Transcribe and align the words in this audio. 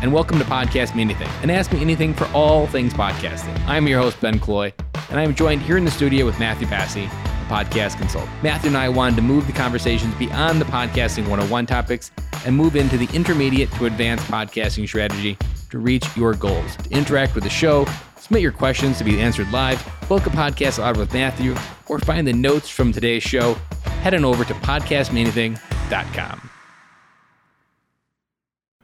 and 0.00 0.12
welcome 0.12 0.38
to 0.38 0.44
Podcast 0.44 0.94
Me 0.94 1.02
Anything, 1.02 1.28
and 1.42 1.50
Ask 1.50 1.72
Me 1.72 1.80
Anything 1.80 2.14
for 2.14 2.26
all 2.26 2.68
things 2.68 2.94
podcasting. 2.94 3.58
I'm 3.66 3.88
your 3.88 4.00
host, 4.00 4.20
Ben 4.20 4.38
Cloy, 4.38 4.72
and 5.10 5.18
I 5.18 5.24
am 5.24 5.34
joined 5.34 5.62
here 5.62 5.76
in 5.76 5.84
the 5.84 5.90
studio 5.90 6.24
with 6.24 6.38
Matthew 6.38 6.68
Passy, 6.68 7.04
a 7.04 7.46
podcast 7.48 7.98
consultant. 7.98 8.30
Matthew 8.42 8.68
and 8.68 8.76
I 8.76 8.88
wanted 8.88 9.16
to 9.16 9.22
move 9.22 9.48
the 9.48 9.52
conversations 9.52 10.14
beyond 10.14 10.60
the 10.60 10.66
podcasting 10.66 11.22
101 11.22 11.66
topics 11.66 12.12
and 12.46 12.56
move 12.56 12.76
into 12.76 12.96
the 12.96 13.08
intermediate 13.12 13.72
to 13.72 13.86
advanced 13.86 14.26
podcasting 14.26 14.86
strategy 14.86 15.36
to 15.70 15.78
reach 15.78 16.04
your 16.16 16.34
goals. 16.34 16.76
To 16.76 16.90
interact 16.90 17.34
with 17.34 17.42
the 17.42 17.50
show, 17.50 17.84
submit 18.16 18.42
your 18.42 18.52
questions 18.52 18.98
to 18.98 19.04
be 19.04 19.20
answered 19.20 19.50
live, 19.50 19.84
book 20.08 20.26
a 20.26 20.30
podcast 20.30 20.80
out 20.80 20.96
with 20.96 21.12
Matthew, 21.12 21.56
or 21.88 21.98
find 21.98 22.26
the 22.26 22.32
notes 22.32 22.68
from 22.68 22.92
today's 22.92 23.24
show, 23.24 23.54
head 24.02 24.14
on 24.14 24.24
over 24.24 24.44
to 24.44 24.54
podcastmeanything.com. 24.54 26.50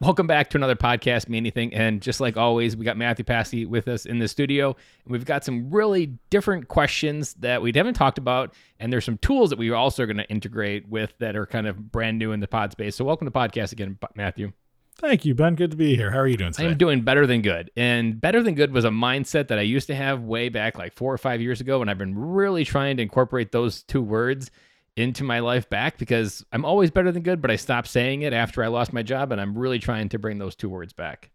Welcome 0.00 0.27
back 0.27 0.50
to 0.50 0.59
another 0.59 0.74
podcast, 0.74 1.28
Me 1.28 1.38
Anything. 1.38 1.73
And 1.73 2.02
just 2.02 2.20
like 2.20 2.37
always, 2.37 2.77
we 2.77 2.84
got 2.84 2.96
Matthew 2.96 3.24
Passy 3.24 3.64
with 3.64 3.87
us 3.87 4.06
in 4.06 4.19
the 4.19 4.27
studio. 4.27 4.74
And 5.05 5.12
we've 5.12 5.24
got 5.24 5.45
some 5.45 5.70
really 5.70 6.19
different 6.30 6.66
questions 6.66 7.34
that 7.34 7.62
we 7.62 7.70
haven't 7.73 7.95
talked 7.95 8.19
about. 8.19 8.55
And 8.80 8.92
there's 8.92 9.05
some 9.05 9.19
tools 9.19 9.50
that 9.50 9.59
we 9.59 9.70
are 9.70 9.77
also 9.77 10.05
going 10.05 10.16
to 10.16 10.28
integrate 10.28 10.88
with 10.88 11.14
that 11.20 11.36
are 11.36 11.46
kind 11.46 11.69
of 11.69 11.92
brand 11.92 12.19
new 12.19 12.33
in 12.33 12.41
the 12.41 12.48
pod 12.48 12.72
space. 12.72 12.96
So 12.96 13.05
welcome 13.05 13.24
to 13.24 13.30
podcast 13.30 13.70
again, 13.70 13.96
Matthew. 14.16 14.52
Thank 14.96 15.24
you, 15.24 15.33
Ben. 15.33 15.55
Good 15.55 15.70
to 15.70 15.77
be 15.77 15.95
here. 15.95 16.11
How 16.11 16.19
are 16.19 16.27
you 16.27 16.36
doing 16.36 16.52
today? 16.52 16.69
I'm 16.69 16.77
doing 16.77 17.02
better 17.02 17.24
than 17.24 17.42
good. 17.42 17.70
And 17.77 18.20
better 18.20 18.42
than 18.42 18.55
good 18.55 18.72
was 18.72 18.84
a 18.84 18.91
mindset 18.91 19.47
that 19.48 19.61
I 19.61 19.62
used 19.62 19.86
to 19.86 19.95
have 19.95 20.22
way 20.22 20.48
back 20.48 20.77
like 20.77 20.92
four 20.95 21.14
or 21.14 21.19
five 21.19 21.41
years 21.41 21.61
ago. 21.61 21.80
And 21.80 21.88
I've 21.88 21.98
been 21.98 22.19
really 22.19 22.64
trying 22.64 22.97
to 22.97 23.02
incorporate 23.05 23.52
those 23.52 23.84
two 23.84 24.02
words 24.02 24.50
into 24.97 25.25
my 25.25 25.41
life 25.41 25.69
back 25.69 25.98
because 25.98 26.45
I'm 26.53 26.65
always 26.65 26.91
better 26.91 27.11
than 27.11 27.23
good, 27.23 27.43
but 27.43 27.51
I 27.51 27.57
stopped 27.57 27.89
saying 27.89 28.23
it 28.23 28.33
after 28.33 28.62
I 28.62 28.69
lost 28.69 28.93
my 28.93 29.03
job. 29.03 29.33
And 29.33 29.41
I'm 29.41 29.57
really 29.57 29.79
trying 29.79 30.09
to 30.11 30.19
bring 30.19 30.39
those 30.39 30.55
two 30.55 30.69
words 30.69 30.93
back. 30.93 31.30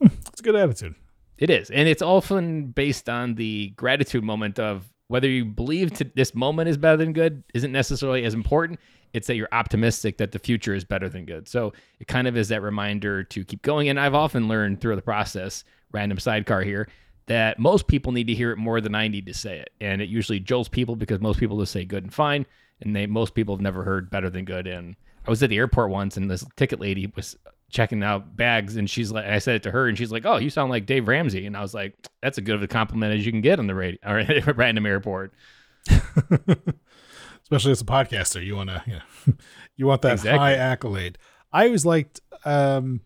Hmm, 0.00 0.08
it's 0.28 0.40
a 0.40 0.42
good 0.42 0.56
attitude. 0.56 0.94
It 1.38 1.50
is. 1.50 1.70
And 1.70 1.88
it's 1.88 2.02
often 2.02 2.66
based 2.66 3.08
on 3.08 3.34
the 3.34 3.70
gratitude 3.70 4.22
moment 4.22 4.58
of 4.58 4.88
whether 5.08 5.28
you 5.28 5.44
believe 5.44 5.92
to 5.94 6.04
this 6.14 6.34
moment 6.34 6.68
is 6.68 6.76
better 6.76 6.96
than 6.96 7.12
good 7.12 7.42
isn't 7.52 7.72
necessarily 7.72 8.24
as 8.24 8.34
important. 8.34 8.78
It's 9.12 9.26
that 9.26 9.34
you're 9.34 9.48
optimistic 9.52 10.16
that 10.18 10.32
the 10.32 10.38
future 10.38 10.74
is 10.74 10.84
better 10.84 11.08
than 11.08 11.26
good. 11.26 11.48
So 11.48 11.72
it 12.00 12.06
kind 12.06 12.26
of 12.26 12.36
is 12.36 12.48
that 12.48 12.62
reminder 12.62 13.24
to 13.24 13.44
keep 13.44 13.62
going. 13.62 13.88
And 13.88 14.00
I've 14.00 14.14
often 14.14 14.48
learned 14.48 14.80
through 14.80 14.96
the 14.96 15.02
process, 15.02 15.64
random 15.90 16.18
sidecar 16.18 16.62
here, 16.62 16.88
that 17.26 17.58
most 17.58 17.88
people 17.88 18.12
need 18.12 18.28
to 18.28 18.34
hear 18.34 18.52
it 18.52 18.56
more 18.56 18.80
than 18.80 18.94
I 18.94 19.08
need 19.08 19.26
to 19.26 19.34
say 19.34 19.58
it. 19.58 19.70
And 19.80 20.00
it 20.00 20.08
usually 20.08 20.40
jolts 20.40 20.68
people 20.68 20.96
because 20.96 21.20
most 21.20 21.38
people 21.38 21.58
just 21.58 21.72
say 21.72 21.84
good 21.84 22.04
and 22.04 22.14
fine. 22.14 22.46
And 22.84 22.94
they 22.94 23.06
most 23.06 23.34
people 23.34 23.54
have 23.54 23.62
never 23.62 23.82
heard 23.82 24.10
better 24.10 24.30
than 24.30 24.44
good. 24.44 24.66
And 24.66 24.96
I 25.26 25.30
was 25.30 25.42
at 25.42 25.50
the 25.50 25.56
airport 25.56 25.90
once 25.90 26.16
and 26.16 26.30
this 26.30 26.44
ticket 26.56 26.80
lady 26.80 27.12
was 27.14 27.36
checking 27.70 28.02
out 28.02 28.36
bags 28.36 28.76
and 28.76 28.88
she's 28.88 29.10
like 29.10 29.24
I 29.24 29.38
said 29.38 29.56
it 29.56 29.62
to 29.62 29.70
her 29.70 29.88
and 29.88 29.96
she's 29.96 30.12
like, 30.12 30.26
Oh, 30.26 30.36
you 30.36 30.50
sound 30.50 30.70
like 30.70 30.86
Dave 30.86 31.08
Ramsey. 31.08 31.46
And 31.46 31.56
I 31.56 31.62
was 31.62 31.74
like, 31.74 31.94
That's 32.22 32.38
as 32.38 32.44
good 32.44 32.56
of 32.56 32.62
a 32.62 32.68
compliment 32.68 33.14
as 33.14 33.24
you 33.24 33.32
can 33.32 33.40
get 33.40 33.58
on 33.58 33.66
the 33.66 33.74
radio 33.74 33.98
or 34.46 34.52
random 34.54 34.86
airport. 34.86 35.32
Especially 35.88 37.72
as 37.72 37.80
a 37.80 37.86
podcaster. 37.86 38.44
You 38.44 38.56
wanna 38.56 38.82
you 38.86 38.94
know 38.94 39.34
you 39.76 39.86
want 39.86 40.02
that 40.02 40.12
exactly. 40.12 40.38
high 40.38 40.54
accolade. 40.54 41.18
I 41.52 41.66
always 41.66 41.86
liked 41.86 42.20
um 42.44 43.00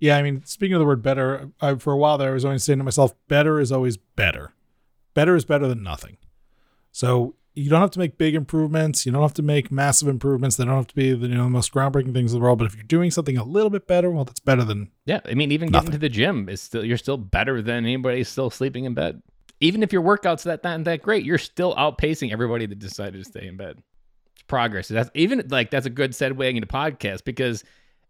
yeah, 0.00 0.16
I 0.16 0.22
mean, 0.22 0.42
speaking 0.46 0.74
of 0.74 0.80
the 0.80 0.86
word 0.86 1.02
better, 1.02 1.50
I, 1.60 1.74
for 1.74 1.92
a 1.92 1.96
while 1.96 2.16
there, 2.16 2.30
I 2.30 2.32
was 2.32 2.46
always 2.46 2.64
saying 2.64 2.78
to 2.78 2.84
myself, 2.84 3.14
better 3.28 3.60
is 3.60 3.70
always 3.70 3.98
better. 3.98 4.54
Better 5.12 5.36
is 5.36 5.44
better 5.44 5.68
than 5.68 5.82
nothing. 5.82 6.16
So 6.90 7.34
you 7.60 7.68
don't 7.68 7.80
have 7.80 7.90
to 7.90 7.98
make 7.98 8.16
big 8.16 8.34
improvements. 8.34 9.04
You 9.04 9.12
don't 9.12 9.22
have 9.22 9.34
to 9.34 9.42
make 9.42 9.70
massive 9.70 10.08
improvements. 10.08 10.56
They 10.56 10.64
don't 10.64 10.76
have 10.76 10.86
to 10.88 10.94
be 10.94 11.12
the 11.12 11.28
you 11.28 11.34
know 11.34 11.44
the 11.44 11.50
most 11.50 11.72
groundbreaking 11.72 12.14
things 12.14 12.32
in 12.32 12.38
the 12.38 12.42
world. 12.42 12.58
But 12.58 12.66
if 12.66 12.74
you're 12.74 12.84
doing 12.84 13.10
something 13.10 13.36
a 13.36 13.44
little 13.44 13.70
bit 13.70 13.86
better, 13.86 14.10
well, 14.10 14.24
that's 14.24 14.40
better 14.40 14.64
than 14.64 14.90
yeah. 15.04 15.20
I 15.26 15.34
mean, 15.34 15.52
even 15.52 15.70
nothing. 15.70 15.88
getting 15.88 16.00
to 16.00 16.06
the 16.06 16.08
gym 16.08 16.48
is 16.48 16.62
still 16.62 16.84
you're 16.84 16.96
still 16.96 17.18
better 17.18 17.60
than 17.60 17.84
anybody 17.84 18.24
still 18.24 18.50
sleeping 18.50 18.84
in 18.84 18.94
bed. 18.94 19.22
Even 19.60 19.82
if 19.82 19.92
your 19.92 20.02
workouts 20.02 20.44
that 20.44 20.64
not 20.64 20.84
that 20.84 21.02
great, 21.02 21.24
you're 21.24 21.38
still 21.38 21.74
outpacing 21.74 22.32
everybody 22.32 22.64
that 22.64 22.78
decided 22.78 23.22
to 23.22 23.30
stay 23.30 23.46
in 23.46 23.56
bed. 23.56 23.82
It's 24.32 24.42
progress. 24.42 24.88
That's 24.88 25.10
even 25.14 25.46
like 25.50 25.70
that's 25.70 25.86
a 25.86 25.90
good 25.90 26.12
segue 26.12 26.54
into 26.54 26.66
podcast 26.66 27.24
because 27.24 27.62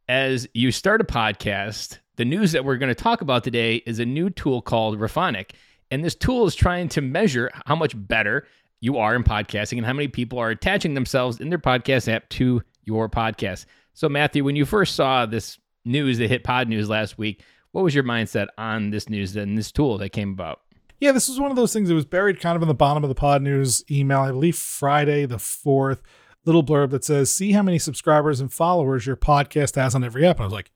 as 0.08 0.48
you 0.54 0.70
start 0.70 1.00
a 1.00 1.04
podcast, 1.04 1.98
the 2.16 2.24
news 2.24 2.52
that 2.52 2.64
we're 2.64 2.76
going 2.76 2.94
to 2.94 3.02
talk 3.02 3.20
about 3.20 3.42
today 3.42 3.76
is 3.86 3.98
a 3.98 4.04
new 4.04 4.30
tool 4.30 4.62
called 4.62 4.98
Rephonic. 4.98 5.52
And 5.90 6.04
this 6.04 6.14
tool 6.14 6.46
is 6.46 6.54
trying 6.54 6.88
to 6.90 7.00
measure 7.00 7.50
how 7.66 7.74
much 7.74 7.94
better 7.96 8.46
you 8.80 8.96
are 8.96 9.14
in 9.14 9.22
podcasting 9.22 9.78
and 9.78 9.86
how 9.86 9.92
many 9.92 10.08
people 10.08 10.38
are 10.38 10.50
attaching 10.50 10.94
themselves 10.94 11.40
in 11.40 11.50
their 11.50 11.58
podcast 11.58 12.12
app 12.12 12.28
to 12.30 12.62
your 12.84 13.08
podcast. 13.08 13.66
So, 13.92 14.08
Matthew, 14.08 14.44
when 14.44 14.56
you 14.56 14.64
first 14.64 14.94
saw 14.94 15.26
this 15.26 15.58
news 15.84 16.18
that 16.18 16.28
hit 16.28 16.44
Pod 16.44 16.68
News 16.68 16.88
last 16.88 17.18
week, 17.18 17.42
what 17.72 17.84
was 17.84 17.94
your 17.94 18.04
mindset 18.04 18.48
on 18.58 18.90
this 18.90 19.08
news 19.08 19.36
and 19.36 19.56
this 19.56 19.70
tool 19.70 19.98
that 19.98 20.10
came 20.10 20.30
about? 20.30 20.60
Yeah, 20.98 21.12
this 21.12 21.28
was 21.28 21.40
one 21.40 21.50
of 21.50 21.56
those 21.56 21.72
things 21.72 21.88
that 21.88 21.94
was 21.94 22.04
buried 22.04 22.40
kind 22.40 22.56
of 22.56 22.62
in 22.62 22.68
the 22.68 22.74
bottom 22.74 23.04
of 23.04 23.08
the 23.08 23.14
Pod 23.14 23.42
News 23.42 23.84
email, 23.90 24.20
I 24.20 24.30
believe 24.32 24.56
Friday 24.56 25.26
the 25.26 25.36
4th. 25.36 26.00
Little 26.46 26.64
blurb 26.64 26.90
that 26.90 27.04
says, 27.04 27.30
See 27.30 27.52
how 27.52 27.62
many 27.62 27.78
subscribers 27.78 28.40
and 28.40 28.52
followers 28.52 29.06
your 29.06 29.16
podcast 29.16 29.76
has 29.76 29.94
on 29.94 30.02
every 30.02 30.26
app. 30.26 30.36
And 30.36 30.44
I 30.44 30.46
was 30.46 30.54
like, 30.54 30.70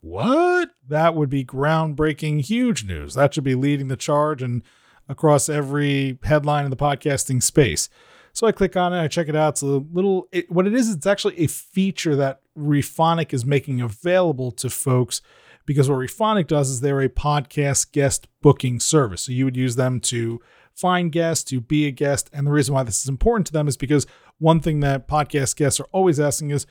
What? 0.00 0.70
That 0.88 1.16
would 1.16 1.28
be 1.28 1.44
groundbreaking, 1.44 2.42
huge 2.42 2.84
news. 2.84 3.14
That 3.14 3.34
should 3.34 3.44
be 3.44 3.56
leading 3.56 3.88
the 3.88 3.96
charge 3.96 4.42
and 4.42 4.62
across 5.08 5.48
every 5.48 6.18
headline 6.22 6.64
in 6.64 6.70
the 6.70 6.76
podcasting 6.76 7.42
space. 7.42 7.88
So 8.32 8.46
I 8.46 8.52
click 8.52 8.76
on 8.76 8.92
it, 8.92 9.00
I 9.00 9.08
check 9.08 9.28
it 9.28 9.36
out. 9.36 9.54
It's 9.54 9.62
a 9.62 9.66
little, 9.66 10.28
it, 10.30 10.50
what 10.50 10.66
it 10.66 10.74
is, 10.74 10.90
it's 10.90 11.06
actually 11.06 11.38
a 11.38 11.46
feature 11.46 12.14
that 12.16 12.40
Rephonic 12.56 13.32
is 13.32 13.46
making 13.46 13.80
available 13.80 14.50
to 14.52 14.68
folks 14.68 15.22
because 15.64 15.88
what 15.88 15.98
Rephonic 15.98 16.46
does 16.46 16.70
is 16.70 16.80
they're 16.80 17.00
a 17.00 17.08
podcast 17.08 17.92
guest 17.92 18.28
booking 18.42 18.78
service. 18.78 19.22
So 19.22 19.32
you 19.32 19.44
would 19.44 19.56
use 19.56 19.76
them 19.76 20.00
to 20.00 20.40
find 20.74 21.10
guests, 21.10 21.44
to 21.44 21.60
be 21.60 21.86
a 21.86 21.90
guest. 21.90 22.30
And 22.32 22.46
the 22.46 22.52
reason 22.52 22.74
why 22.74 22.82
this 22.82 23.00
is 23.00 23.08
important 23.08 23.46
to 23.48 23.52
them 23.52 23.68
is 23.68 23.76
because 23.76 24.06
one 24.38 24.60
thing 24.60 24.80
that 24.80 25.08
podcast 25.08 25.56
guests 25.56 25.80
are 25.80 25.88
always 25.90 26.20
asking 26.20 26.50
is, 26.50 26.66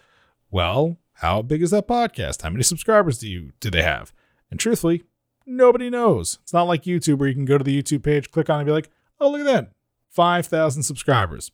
well, 0.51 0.97
how 1.13 1.41
big 1.41 1.61
is 1.61 1.71
that 1.71 1.87
podcast? 1.87 2.43
How 2.43 2.49
many 2.49 2.63
subscribers 2.63 3.17
do 3.17 3.27
you 3.27 3.51
do 3.59 3.71
they 3.71 3.81
have? 3.81 4.13
And 4.51 4.59
truthfully, 4.59 5.03
nobody 5.45 5.89
knows. 5.89 6.39
It's 6.43 6.53
not 6.53 6.63
like 6.63 6.83
YouTube 6.83 7.17
where 7.17 7.27
you 7.27 7.35
can 7.35 7.45
go 7.45 7.57
to 7.57 7.63
the 7.63 7.81
YouTube 7.81 8.03
page, 8.03 8.31
click 8.31 8.49
on 8.49 8.57
it, 8.57 8.61
and 8.61 8.67
be 8.67 8.71
like, 8.71 8.89
oh, 9.19 9.29
look 9.29 9.41
at 9.41 9.45
that 9.45 9.71
5,000 10.09 10.83
subscribers. 10.83 11.51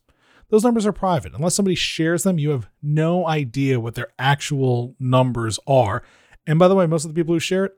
Those 0.48 0.64
numbers 0.64 0.86
are 0.86 0.92
private. 0.92 1.32
Unless 1.34 1.54
somebody 1.54 1.74
shares 1.74 2.22
them, 2.24 2.38
you 2.38 2.50
have 2.50 2.68
no 2.82 3.26
idea 3.26 3.80
what 3.80 3.94
their 3.94 4.08
actual 4.18 4.94
numbers 5.00 5.58
are. 5.66 6.02
And 6.46 6.58
by 6.58 6.68
the 6.68 6.74
way, 6.74 6.86
most 6.86 7.04
of 7.04 7.12
the 7.12 7.18
people 7.18 7.34
who 7.34 7.40
share 7.40 7.66
it, 7.66 7.72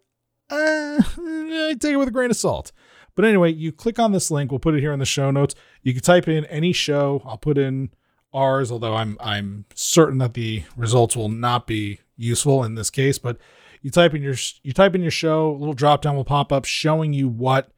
uh, 0.50 1.00
I 1.18 1.76
take 1.78 1.92
it 1.92 1.96
with 1.96 2.08
a 2.08 2.12
grain 2.12 2.30
of 2.30 2.36
salt. 2.36 2.72
But 3.14 3.24
anyway, 3.24 3.52
you 3.52 3.70
click 3.70 3.98
on 3.98 4.12
this 4.12 4.30
link. 4.30 4.50
We'll 4.50 4.58
put 4.58 4.74
it 4.74 4.80
here 4.80 4.92
in 4.92 4.98
the 4.98 5.06
show 5.06 5.30
notes. 5.30 5.54
You 5.82 5.92
can 5.92 6.02
type 6.02 6.26
in 6.26 6.44
any 6.46 6.72
show. 6.72 7.22
I'll 7.24 7.38
put 7.38 7.58
in 7.58 7.90
ours, 8.32 8.72
although 8.72 8.94
I'm 8.94 9.16
I'm 9.20 9.66
certain 9.74 10.18
that 10.18 10.34
the 10.34 10.64
results 10.76 11.16
will 11.16 11.28
not 11.28 11.66
be 11.66 12.00
useful 12.16 12.64
in 12.64 12.74
this 12.74 12.90
case. 12.90 13.18
But 13.18 13.38
you 13.84 13.90
type 13.90 14.14
in 14.14 14.22
your 14.22 14.34
you 14.62 14.72
type 14.72 14.94
in 14.94 15.02
your 15.02 15.10
show, 15.10 15.50
a 15.50 15.58
little 15.58 15.74
drop 15.74 16.00
down 16.00 16.16
will 16.16 16.24
pop 16.24 16.50
up 16.50 16.64
showing 16.64 17.12
you 17.12 17.28
what 17.28 17.68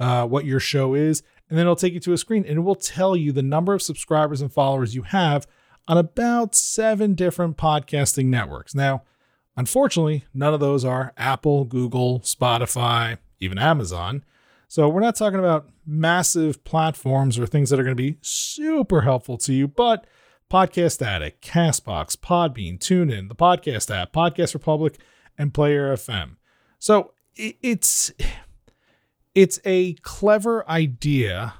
uh, 0.00 0.26
what 0.26 0.44
your 0.44 0.58
show 0.58 0.94
is, 0.94 1.22
and 1.48 1.56
then 1.56 1.66
it'll 1.66 1.76
take 1.76 1.94
you 1.94 2.00
to 2.00 2.12
a 2.12 2.18
screen 2.18 2.44
and 2.44 2.58
it 2.58 2.62
will 2.62 2.74
tell 2.74 3.14
you 3.14 3.30
the 3.30 3.44
number 3.44 3.72
of 3.72 3.80
subscribers 3.80 4.40
and 4.40 4.52
followers 4.52 4.96
you 4.96 5.02
have 5.02 5.46
on 5.86 5.96
about 5.96 6.56
seven 6.56 7.14
different 7.14 7.56
podcasting 7.56 8.24
networks. 8.24 8.74
Now, 8.74 9.04
unfortunately, 9.56 10.24
none 10.34 10.52
of 10.52 10.58
those 10.58 10.84
are 10.84 11.12
Apple, 11.16 11.64
Google, 11.64 12.18
Spotify, 12.20 13.18
even 13.38 13.56
Amazon. 13.56 14.24
So 14.66 14.88
we're 14.88 15.00
not 15.00 15.14
talking 15.14 15.38
about 15.38 15.68
massive 15.86 16.64
platforms 16.64 17.38
or 17.38 17.46
things 17.46 17.70
that 17.70 17.78
are 17.78 17.84
going 17.84 17.96
to 17.96 18.02
be 18.02 18.18
super 18.20 19.02
helpful 19.02 19.38
to 19.38 19.52
you, 19.52 19.68
but 19.68 20.08
Podcast 20.50 21.06
Addict, 21.06 21.40
Castbox, 21.40 22.16
Podbean, 22.16 22.80
TuneIn, 22.80 23.28
the 23.28 23.36
podcast 23.36 23.94
app, 23.94 24.12
Podcast 24.12 24.54
Republic, 24.54 24.98
and 25.38 25.54
Player 25.54 25.94
FM. 25.94 26.36
So 26.78 27.12
it's 27.36 28.12
it's 29.34 29.58
a 29.64 29.94
clever 29.94 30.68
idea, 30.68 31.54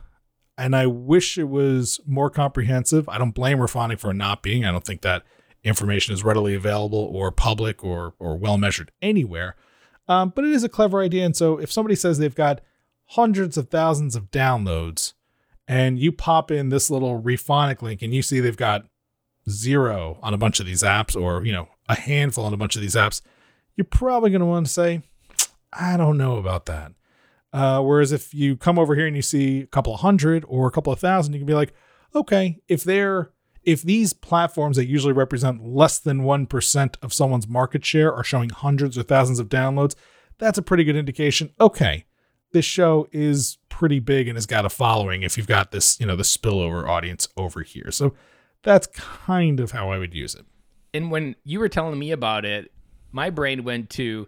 and 0.58 0.76
I 0.76 0.86
wish 0.86 1.38
it 1.38 1.48
was 1.48 2.00
more 2.06 2.30
comprehensive. 2.30 3.08
I 3.08 3.18
don't 3.18 3.34
blame 3.34 3.58
Rephonic 3.58 4.00
for 4.00 4.12
not 4.12 4.42
being. 4.42 4.64
I 4.64 4.72
don't 4.72 4.84
think 4.84 5.02
that 5.02 5.22
information 5.64 6.12
is 6.12 6.24
readily 6.24 6.54
available 6.54 6.98
or 6.98 7.30
public 7.30 7.84
or 7.84 8.14
or 8.18 8.36
well 8.36 8.58
measured 8.58 8.92
anywhere. 9.00 9.56
Um, 10.08 10.32
but 10.34 10.44
it 10.44 10.50
is 10.50 10.64
a 10.64 10.68
clever 10.68 11.00
idea, 11.00 11.24
and 11.24 11.36
so 11.36 11.58
if 11.58 11.70
somebody 11.70 11.94
says 11.94 12.18
they've 12.18 12.34
got 12.34 12.60
hundreds 13.06 13.56
of 13.56 13.68
thousands 13.68 14.16
of 14.16 14.30
downloads, 14.30 15.12
and 15.68 15.98
you 15.98 16.12
pop 16.12 16.50
in 16.50 16.68
this 16.68 16.90
little 16.90 17.22
Rephonic 17.22 17.80
link, 17.82 18.02
and 18.02 18.12
you 18.12 18.22
see 18.22 18.40
they've 18.40 18.56
got 18.56 18.86
zero 19.48 20.18
on 20.22 20.34
a 20.34 20.38
bunch 20.38 20.60
of 20.60 20.66
these 20.66 20.82
apps, 20.82 21.20
or 21.20 21.44
you 21.44 21.52
know 21.52 21.68
a 21.88 21.94
handful 21.94 22.44
on 22.44 22.52
a 22.52 22.56
bunch 22.56 22.76
of 22.76 22.82
these 22.82 22.96
apps, 22.96 23.22
you're 23.76 23.84
probably 23.84 24.30
going 24.30 24.40
to 24.40 24.46
want 24.46 24.66
to 24.66 24.72
say, 24.72 25.02
I 25.72 25.96
don't 25.96 26.18
know 26.18 26.36
about 26.36 26.66
that. 26.66 26.92
Uh, 27.52 27.82
whereas 27.82 28.12
if 28.12 28.32
you 28.32 28.56
come 28.56 28.78
over 28.78 28.94
here 28.94 29.06
and 29.06 29.16
you 29.16 29.22
see 29.22 29.60
a 29.60 29.66
couple 29.66 29.94
of 29.94 30.00
hundred 30.00 30.44
or 30.48 30.66
a 30.66 30.70
couple 30.70 30.92
of 30.92 30.98
thousand, 30.98 31.34
you 31.34 31.40
can 31.40 31.46
be 31.46 31.54
like, 31.54 31.74
okay, 32.14 32.58
if 32.68 32.84
they're 32.84 33.30
if 33.64 33.82
these 33.82 34.12
platforms 34.12 34.76
that 34.76 34.86
usually 34.86 35.12
represent 35.12 35.64
less 35.64 36.00
than 36.00 36.22
1% 36.22 36.96
of 37.00 37.12
someone's 37.12 37.46
market 37.46 37.84
share 37.84 38.12
are 38.12 38.24
showing 38.24 38.50
hundreds 38.50 38.98
or 38.98 39.04
thousands 39.04 39.38
of 39.38 39.48
downloads, 39.48 39.94
that's 40.38 40.58
a 40.58 40.62
pretty 40.62 40.82
good 40.82 40.96
indication. 40.96 41.50
Okay, 41.60 42.04
this 42.52 42.64
show 42.64 43.06
is 43.12 43.58
pretty 43.68 44.00
big 44.00 44.26
and 44.26 44.36
has 44.36 44.46
got 44.46 44.64
a 44.64 44.68
following 44.68 45.22
if 45.22 45.36
you've 45.36 45.46
got 45.46 45.70
this, 45.70 46.00
you 46.00 46.06
know, 46.06 46.16
the 46.16 46.24
spillover 46.24 46.88
audience 46.88 47.28
over 47.36 47.62
here. 47.62 47.92
So 47.92 48.14
that's 48.62 48.88
kind 48.88 49.60
of 49.60 49.70
how 49.70 49.90
I 49.90 49.98
would 49.98 50.14
use 50.14 50.34
it. 50.34 50.44
And 50.92 51.10
when 51.10 51.36
you 51.44 51.60
were 51.60 51.68
telling 51.68 51.98
me 51.98 52.10
about 52.10 52.44
it, 52.44 52.72
my 53.12 53.30
brain 53.30 53.64
went 53.64 53.90
to 53.90 54.26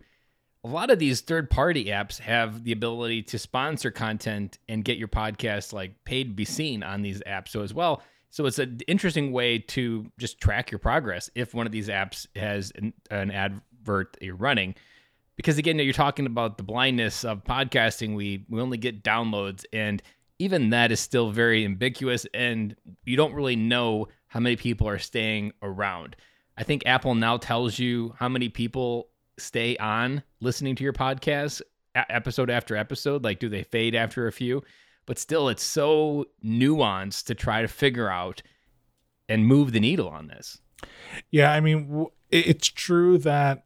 a 0.62 0.68
lot 0.68 0.90
of 0.90 0.98
these 0.98 1.20
third 1.20 1.50
party 1.50 1.86
apps 1.86 2.18
have 2.20 2.64
the 2.64 2.72
ability 2.72 3.22
to 3.22 3.38
sponsor 3.38 3.90
content 3.90 4.58
and 4.68 4.84
get 4.84 4.96
your 4.96 5.08
podcast 5.08 5.72
like 5.72 6.04
paid 6.04 6.24
to 6.24 6.34
be 6.34 6.44
seen 6.44 6.82
on 6.82 7.02
these 7.02 7.20
apps. 7.26 7.48
So 7.48 7.62
as 7.62 7.74
well 7.74 8.02
so 8.34 8.46
it's 8.46 8.58
an 8.58 8.80
interesting 8.88 9.30
way 9.30 9.60
to 9.60 10.10
just 10.18 10.40
track 10.40 10.72
your 10.72 10.80
progress 10.80 11.30
if 11.36 11.54
one 11.54 11.66
of 11.66 11.72
these 11.72 11.86
apps 11.86 12.26
has 12.34 12.72
an, 12.74 12.92
an 13.08 13.30
advert 13.30 14.16
you're 14.20 14.34
running. 14.34 14.74
Because 15.36 15.56
again 15.56 15.78
you're 15.78 15.92
talking 15.92 16.26
about 16.26 16.56
the 16.56 16.64
blindness 16.64 17.24
of 17.24 17.44
podcasting. 17.44 18.16
We 18.16 18.44
we 18.48 18.60
only 18.60 18.76
get 18.76 19.04
downloads 19.04 19.64
and 19.72 20.02
even 20.40 20.70
that 20.70 20.90
is 20.90 20.98
still 20.98 21.30
very 21.30 21.64
ambiguous 21.64 22.26
and 22.34 22.74
you 23.04 23.16
don't 23.16 23.34
really 23.34 23.54
know 23.54 24.08
how 24.26 24.40
many 24.40 24.56
people 24.56 24.88
are 24.88 24.98
staying 24.98 25.52
around 25.62 26.16
i 26.56 26.62
think 26.62 26.82
apple 26.86 27.14
now 27.14 27.36
tells 27.36 27.78
you 27.78 28.14
how 28.18 28.28
many 28.28 28.48
people 28.48 29.08
stay 29.38 29.76
on 29.78 30.22
listening 30.40 30.76
to 30.76 30.84
your 30.84 30.92
podcast 30.92 31.60
episode 31.94 32.50
after 32.50 32.76
episode? 32.76 33.24
Like, 33.24 33.38
do 33.38 33.48
they 33.48 33.62
fade 33.62 33.94
after 33.94 34.26
a 34.26 34.32
few? 34.32 34.62
But 35.06 35.18
still, 35.18 35.48
it's 35.48 35.62
so 35.62 36.26
nuanced 36.44 37.26
to 37.26 37.34
try 37.34 37.62
to 37.62 37.68
figure 37.68 38.10
out 38.10 38.42
and 39.28 39.46
move 39.46 39.72
the 39.72 39.80
needle 39.80 40.08
on 40.08 40.28
this. 40.28 40.60
Yeah, 41.30 41.52
I 41.52 41.60
mean, 41.60 42.06
it's 42.30 42.68
true 42.68 43.18
that 43.18 43.64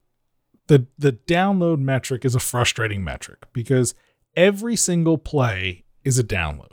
the 0.67 0.87
the 0.99 1.13
download 1.13 1.81
metric 1.81 2.25
is 2.25 2.35
a 2.35 2.41
frustrating 2.41 3.03
metric 3.03 3.47
because 3.53 3.95
every 4.37 4.77
single 4.77 5.19
play 5.19 5.85
is 6.05 6.19
a 6.19 6.25
download. 6.25 6.73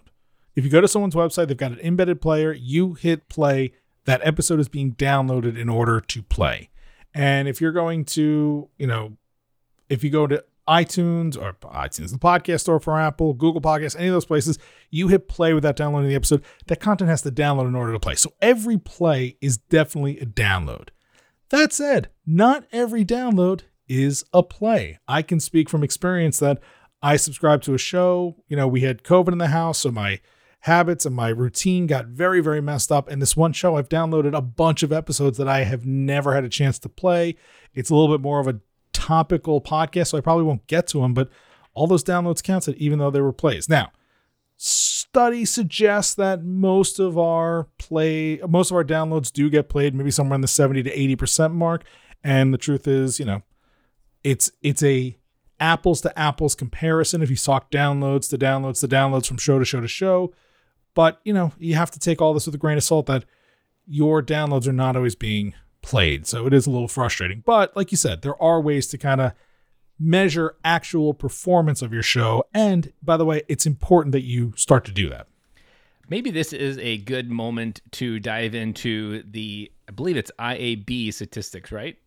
If 0.56 0.63
you 0.63 0.69
go 0.69 0.81
to 0.81 0.88
someone's 0.88 1.15
website, 1.15 1.47
they've 1.47 1.57
got 1.57 1.73
an 1.73 1.79
embedded 1.79 2.21
player, 2.21 2.53
you 2.53 2.94
hit 2.94 3.27
play, 3.29 3.73
that 4.05 4.21
episode 4.23 4.59
is 4.59 4.69
being 4.69 4.93
downloaded 4.93 5.57
in 5.59 5.69
order 5.69 5.99
to 5.99 6.23
play. 6.23 6.69
And 7.13 7.47
if 7.47 7.61
you're 7.61 7.71
going 7.71 8.05
to, 8.05 8.69
you 8.77 8.87
know, 8.87 9.17
if 9.89 10.03
you 10.03 10.09
go 10.09 10.27
to 10.27 10.43
iTunes 10.67 11.37
or 11.37 11.53
iTunes, 11.69 12.11
the 12.11 12.17
podcast 12.17 12.61
store 12.61 12.79
for 12.79 12.99
Apple, 12.99 13.33
Google 13.33 13.61
Podcasts, 13.61 13.95
any 13.97 14.07
of 14.07 14.13
those 14.13 14.25
places, 14.25 14.57
you 14.89 15.07
hit 15.07 15.27
play 15.27 15.53
without 15.53 15.75
downloading 15.75 16.09
the 16.09 16.15
episode, 16.15 16.43
that 16.67 16.79
content 16.79 17.09
has 17.09 17.21
to 17.21 17.31
download 17.31 17.67
in 17.67 17.75
order 17.75 17.93
to 17.93 17.99
play. 17.99 18.15
So 18.15 18.33
every 18.41 18.77
play 18.77 19.37
is 19.41 19.57
definitely 19.57 20.19
a 20.19 20.25
download. 20.25 20.89
That 21.49 21.71
said, 21.71 22.09
not 22.25 22.65
every 22.71 23.05
download 23.05 23.61
is 23.87 24.25
a 24.33 24.41
play. 24.41 24.99
I 25.07 25.21
can 25.21 25.39
speak 25.39 25.69
from 25.69 25.83
experience 25.83 26.39
that 26.39 26.59
I 27.01 27.17
subscribed 27.17 27.63
to 27.65 27.75
a 27.75 27.77
show. 27.77 28.43
You 28.47 28.57
know, 28.57 28.67
we 28.67 28.81
had 28.81 29.03
COVID 29.03 29.31
in 29.31 29.37
the 29.37 29.49
house, 29.49 29.79
so 29.79 29.91
my 29.91 30.19
habits 30.65 31.06
and 31.06 31.15
my 31.15 31.29
routine 31.29 31.85
got 31.85 32.07
very, 32.07 32.41
very 32.41 32.59
messed 32.59 32.91
up. 32.91 33.07
And 33.07 33.21
this 33.21 33.38
one 33.38 33.53
show, 33.53 33.77
I've 33.77 33.88
downloaded 33.88 34.35
a 34.35 34.41
bunch 34.41 34.81
of 34.81 34.91
episodes 34.91 35.38
that 35.38 35.47
I 35.47 35.63
have 35.63 35.85
never 35.85 36.33
had 36.33 36.44
a 36.44 36.50
chance 36.50 36.79
to 36.79 36.89
play. 36.89 37.35
It's 37.75 37.91
a 37.91 37.95
little 37.95 38.15
bit 38.15 38.23
more 38.23 38.39
of 38.39 38.47
a 38.47 38.59
topical 38.91 39.62
podcast, 39.62 40.07
so 40.07 40.17
I 40.17 40.21
probably 40.21 40.44
won't 40.44 40.65
get 40.65 40.88
to 40.88 41.01
them, 41.01 41.13
but 41.13 41.29
all 41.75 41.85
those 41.85 42.03
downloads 42.03 42.41
counted, 42.41 42.75
even 42.77 42.97
though 42.97 43.12
they 43.12 43.21
were 43.21 43.31
plays. 43.31 43.69
Now, 43.69 43.91
study 44.57 45.45
suggests 45.45 46.15
that 46.15 46.44
most 46.44 46.97
of 46.97 47.15
our 47.15 47.67
play, 47.77 48.39
most 48.50 48.71
of 48.71 48.77
our 48.77 48.83
downloads 48.83 49.31
do 49.31 49.51
get 49.51 49.69
played, 49.69 49.94
maybe 49.94 50.09
somewhere 50.09 50.35
in 50.35 50.41
the 50.41 50.47
70 50.47 50.81
to 50.81 51.15
80% 51.15 51.53
mark. 51.53 51.83
And 52.23 52.51
the 52.51 52.57
truth 52.57 52.88
is, 52.88 53.19
you 53.19 53.25
know, 53.25 53.44
it's 54.23 54.50
it's 54.63 54.81
a 54.81 55.15
apples 55.59 56.01
to 56.01 56.19
apples 56.19 56.56
comparison 56.56 57.21
if 57.21 57.29
you 57.29 57.35
talk 57.35 57.69
downloads 57.69 58.27
to 58.31 58.38
downloads 58.39 58.79
to 58.79 58.88
downloads 58.88 59.27
from 59.27 59.38
show 59.38 59.59
to 59.59 59.65
show 59.65 59.79
to 59.79 59.88
show 59.88 60.33
but, 60.95 61.21
you 61.24 61.33
know, 61.33 61.51
you 61.59 61.75
have 61.75 61.92
to 61.92 62.00
take 62.00 62.21
all 62.21 62.33
this 62.33 62.47
with 62.47 62.56
a 62.56 62.57
grain 62.57 62.77
of 62.77 62.83
salt 62.83 63.06
that 63.06 63.25
your 63.86 64.24
downloads 64.24 64.68
are 64.68 64.74
not 64.74 64.95
always 64.95 65.13
being 65.13 65.53
played. 65.83 66.25
So 66.25 66.47
it 66.47 66.53
is 66.53 66.65
a 66.65 66.71
little 66.71 66.88
frustrating. 66.88 67.44
But 67.45 67.75
like 67.75 67.92
you 67.92 67.97
said, 67.97 68.24
there 68.24 68.42
are 68.42 68.59
ways 68.59 68.88
to 68.88 68.97
kind 68.97 69.21
of 69.21 69.33
measure 70.00 70.56
actual 70.65 71.13
performance 71.13 71.81
of 71.81 71.94
your 71.94 72.01
show. 72.01 72.45
And 72.53 72.92
by 73.03 73.18
the 73.18 73.25
way, 73.25 73.44
it's 73.47 73.68
important 73.68 74.13
that 74.13 74.24
you 74.24 74.53
start 74.57 74.83
to 74.86 74.92
do 74.92 75.09
that. 75.09 75.27
Maybe 76.09 76.31
this 76.31 76.53
is 76.53 76.77
a 76.80 76.98
good 76.98 77.31
moment 77.31 77.81
to 77.91 78.19
dive 78.19 78.56
into 78.56 79.24
the, 79.24 79.71
I 79.88 79.91
believe 79.91 80.18
it's 80.18 80.31
IAB 80.39 81.13
statistics, 81.13 81.71
right? 81.71 81.98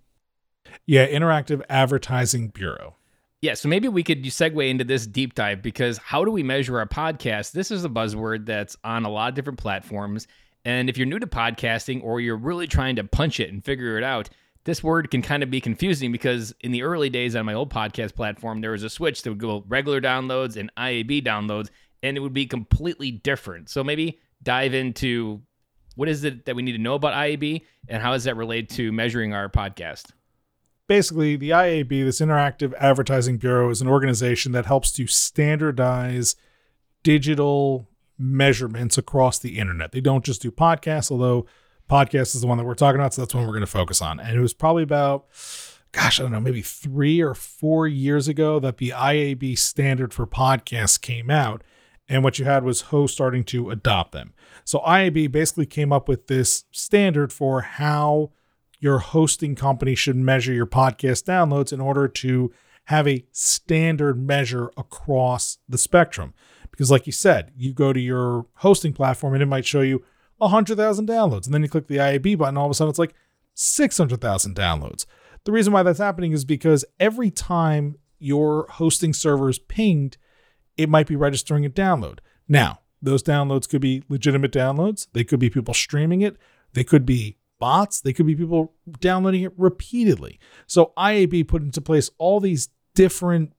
Yeah, 0.87 1.07
Interactive 1.07 1.63
Advertising 1.69 2.49
Bureau. 2.49 2.97
Yeah, 3.41 3.55
so 3.55 3.69
maybe 3.69 3.87
we 3.87 4.03
could 4.03 4.25
segue 4.25 4.69
into 4.69 4.83
this 4.83 5.07
deep 5.07 5.35
dive 5.35 5.63
because 5.63 5.99
how 5.99 6.25
do 6.25 6.31
we 6.33 6.43
measure 6.43 6.79
our 6.79 6.89
podcast? 6.89 7.53
This 7.53 7.71
is 7.71 7.85
a 7.85 7.89
buzzword 7.89 8.47
that's 8.47 8.77
on 8.83 9.05
a 9.05 9.09
lot 9.09 9.29
of 9.29 9.35
different 9.37 9.61
platforms. 9.61 10.27
And 10.65 10.91
if 10.91 10.99
you're 10.99 11.07
new 11.07 11.21
to 11.21 11.27
podcasting 11.27 12.03
or 12.03 12.21
you're 12.21 12.37
really 12.37 12.67
trying 12.67 12.97
to 12.97 13.05
punch 13.05 13.39
it 13.39 13.53
and 13.53 13.65
figure 13.65 13.97
it 13.97 14.03
out, 14.03 14.29
this 14.65 14.83
word 14.83 15.13
can 15.13 15.23
kind 15.23 15.45
of 15.45 15.53
be 15.53 15.61
confusing 15.61 16.11
because 16.11 16.53
in 16.63 16.73
the 16.73 16.83
early 16.83 17.11
days 17.11 17.37
on 17.37 17.47
my 17.47 17.55
old 17.55 17.73
podcast 17.73 18.17
platform, 18.17 18.61
there 18.61 18.73
was 18.73 18.83
a 18.83 18.91
switch 18.91 19.23
that 19.23 19.31
would 19.31 19.39
go 19.39 19.65
regular 19.69 20.01
downloads 20.01 20.57
and 20.57 20.73
IAB 20.77 21.25
downloads, 21.25 21.71
and 22.03 22.17
it 22.17 22.21
would 22.21 22.35
be 22.35 22.45
completely 22.45 23.13
different. 23.13 23.71
So 23.71 23.85
maybe 23.85 24.19
dive 24.43 24.75
into 24.75 25.43
what 25.95 26.09
is 26.09 26.25
it 26.25 26.45
that 26.47 26.57
we 26.57 26.63
need 26.63 26.73
to 26.73 26.79
know 26.79 26.95
about 26.95 27.15
IAB 27.15 27.63
and 27.89 28.03
how 28.03 28.13
does 28.13 28.25
that 28.25 28.37
relate 28.37 28.69
to 28.71 28.91
measuring 28.91 29.33
our 29.33 29.49
podcast? 29.49 30.11
Basically 30.89 31.37
the 31.37 31.51
IAB, 31.51 31.89
this 31.89 32.21
Interactive 32.21 32.75
Advertising 32.79 33.37
Bureau, 33.37 33.71
is 33.71 33.81
an 33.81 33.89
organization 33.89 34.53
that 34.53 34.67
helps 34.67 34.91
to 34.93 35.07
standardize 35.07 36.35
digital 37.05 37.89
measurements 38.19 38.99
across 38.99 39.39
the 39.39 39.59
internet. 39.59 39.93
They 39.93 40.01
don't 40.01 40.25
just 40.25 40.43
do 40.43 40.51
podcasts, 40.51 41.13
although 41.13 41.47
podcast 41.89 42.35
is 42.35 42.41
the 42.41 42.47
one 42.49 42.59
that 42.59 42.65
we're 42.65 42.75
talking 42.75 43.01
about, 43.01 43.15
so 43.15 43.23
that's 43.23 43.35
one 43.35 43.47
we're 43.47 43.53
going 43.53 43.61
to 43.61 43.67
focus 43.67 44.03
on. 44.03 44.19
And 44.19 44.37
it 44.37 44.41
was 44.41 44.55
probably 44.55 44.83
about 44.83 45.29
gosh, 45.93 46.21
I 46.21 46.23
don't 46.23 46.33
know, 46.33 46.41
maybe 46.41 46.63
3 46.63 47.21
or 47.23 47.35
4 47.35 47.87
years 47.87 48.29
ago 48.29 48.61
that 48.61 48.79
the 48.79 48.91
IAB 48.91 49.59
standard 49.59 50.13
for 50.13 50.27
podcasts 50.27 51.01
came 51.01 51.31
out. 51.31 51.63
And 52.11 52.25
what 52.25 52.39
you 52.39 52.47
had 52.47 52.65
was 52.65 52.83
hosts 52.83 53.15
starting 53.15 53.45
to 53.45 53.71
adopt 53.71 54.13
them. 54.13 54.33
So 54.65 54.79
IAB 54.81 55.31
basically 55.31 55.67
came 55.67 55.93
up 55.93 56.09
with 56.09 56.27
this 56.27 56.65
standard 56.71 57.33
for 57.33 57.61
how 57.61 58.31
your 58.79 58.99
hosting 58.99 59.55
company 59.55 59.95
should 59.95 60.17
measure 60.17 60.53
your 60.53 60.67
podcast 60.67 61.25
downloads 61.25 61.73
in 61.73 61.81
order 61.81 62.09
to 62.09 62.53
have 62.85 63.07
a 63.07 63.25
standard 63.33 64.19
measure 64.19 64.71
across 64.77 65.59
the 65.69 65.79
spectrum. 65.79 66.33
Because, 66.71 66.91
like 66.91 67.07
you 67.07 67.13
said, 67.13 67.53
you 67.57 67.73
go 67.73 67.93
to 67.93 68.01
your 68.01 68.47
hosting 68.57 68.93
platform 68.93 69.35
and 69.35 69.43
it 69.43 69.47
might 69.47 69.67
show 69.67 69.81
you 69.81 70.05
100,000 70.39 71.09
downloads. 71.09 71.45
And 71.45 71.55
then 71.55 71.63
you 71.63 71.69
click 71.69 71.89
the 71.89 71.97
IAB 71.97 72.39
button, 72.39 72.57
all 72.57 72.67
of 72.67 72.71
a 72.71 72.75
sudden 72.75 72.91
it's 72.91 72.99
like 72.99 73.15
600,000 73.55 74.55
downloads. 74.55 75.05
The 75.45 75.53
reason 75.53 75.73
why 75.73 75.83
that's 75.83 75.99
happening 75.99 76.33
is 76.33 76.45
because 76.45 76.85
every 77.01 77.31
time 77.31 77.97
your 78.19 78.67
hosting 78.71 79.13
server 79.13 79.49
is 79.49 79.59
pinged, 79.59 80.17
it 80.77 80.89
might 80.89 81.07
be 81.07 81.17
registering 81.17 81.67
a 81.67 81.71
download. 81.71 82.19
Now, 82.47 82.81
those 83.01 83.23
downloads 83.23 83.69
could 83.69 83.81
be 83.81 84.03
legitimate 84.09 84.53
downloads, 84.53 85.09
they 85.13 85.25
could 85.25 85.41
be 85.41 85.51
people 85.51 85.75
streaming 85.75 86.21
it, 86.21 86.37
they 86.73 86.85
could 86.85 87.07
be 87.07 87.38
bots, 87.59 88.01
they 88.01 88.13
could 88.13 88.27
be 88.27 88.37
people 88.37 88.73
downloading 89.01 89.43
it 89.43 89.53
repeatedly. 89.57 90.39
So 90.67 90.93
IAB 90.97 91.49
put 91.49 91.63
into 91.63 91.81
place 91.81 92.11
all 92.19 92.41
these 92.41 92.69
different, 92.95 93.53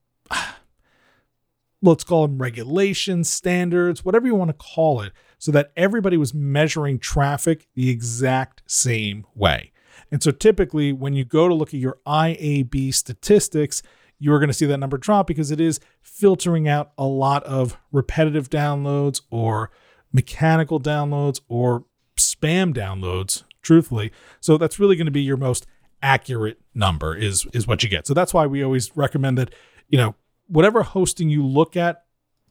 let's 1.81 2.03
call 2.03 2.27
them 2.27 2.37
regulations, 2.41 3.29
standards, 3.29 4.03
whatever 4.03 4.27
you 4.27 4.35
want 4.35 4.49
to 4.49 4.53
call 4.53 5.01
it, 5.01 5.13
so 5.37 5.51
that 5.51 5.71
everybody 5.77 6.17
was 6.17 6.33
measuring 6.33 6.99
traffic 6.99 7.67
the 7.75 7.89
exact 7.89 8.63
same 8.65 9.25
way. 9.35 9.71
And 10.11 10.23
so 10.23 10.31
typically, 10.31 10.91
when 10.91 11.13
you 11.13 11.23
go 11.23 11.47
to 11.47 11.53
look 11.53 11.73
at 11.73 11.79
your 11.79 11.99
IAB 12.05 12.93
statistics, 12.93 13.81
you're 14.17 14.39
going 14.39 14.49
to 14.49 14.53
see 14.53 14.65
that 14.65 14.77
number 14.77 14.97
drop 14.97 15.27
because 15.27 15.51
it 15.51 15.61
is 15.61 15.79
filtering 16.01 16.67
out 16.67 16.91
a 16.97 17.05
lot 17.05 17.43
of 17.43 17.77
repetitive 17.91 18.49
downloads 18.49 19.21
or 19.29 19.71
mechanical 20.11 20.79
downloads 20.79 21.39
or 21.47 21.85
spam 22.17 22.73
downloads 22.73 23.43
truthfully. 23.61 24.11
So 24.39 24.57
that's 24.57 24.79
really 24.79 24.95
going 24.95 25.05
to 25.05 25.11
be 25.11 25.21
your 25.21 25.37
most 25.37 25.65
accurate 26.01 26.59
number 26.73 27.15
is 27.15 27.45
is 27.53 27.67
what 27.67 27.83
you 27.83 27.89
get. 27.89 28.07
So 28.07 28.13
that's 28.13 28.33
why 28.33 28.47
we 28.47 28.63
always 28.63 28.95
recommend 28.95 29.37
that, 29.37 29.53
you 29.87 29.97
know, 29.97 30.15
whatever 30.47 30.83
hosting 30.83 31.29
you 31.29 31.45
look 31.45 31.75
at, 31.75 32.03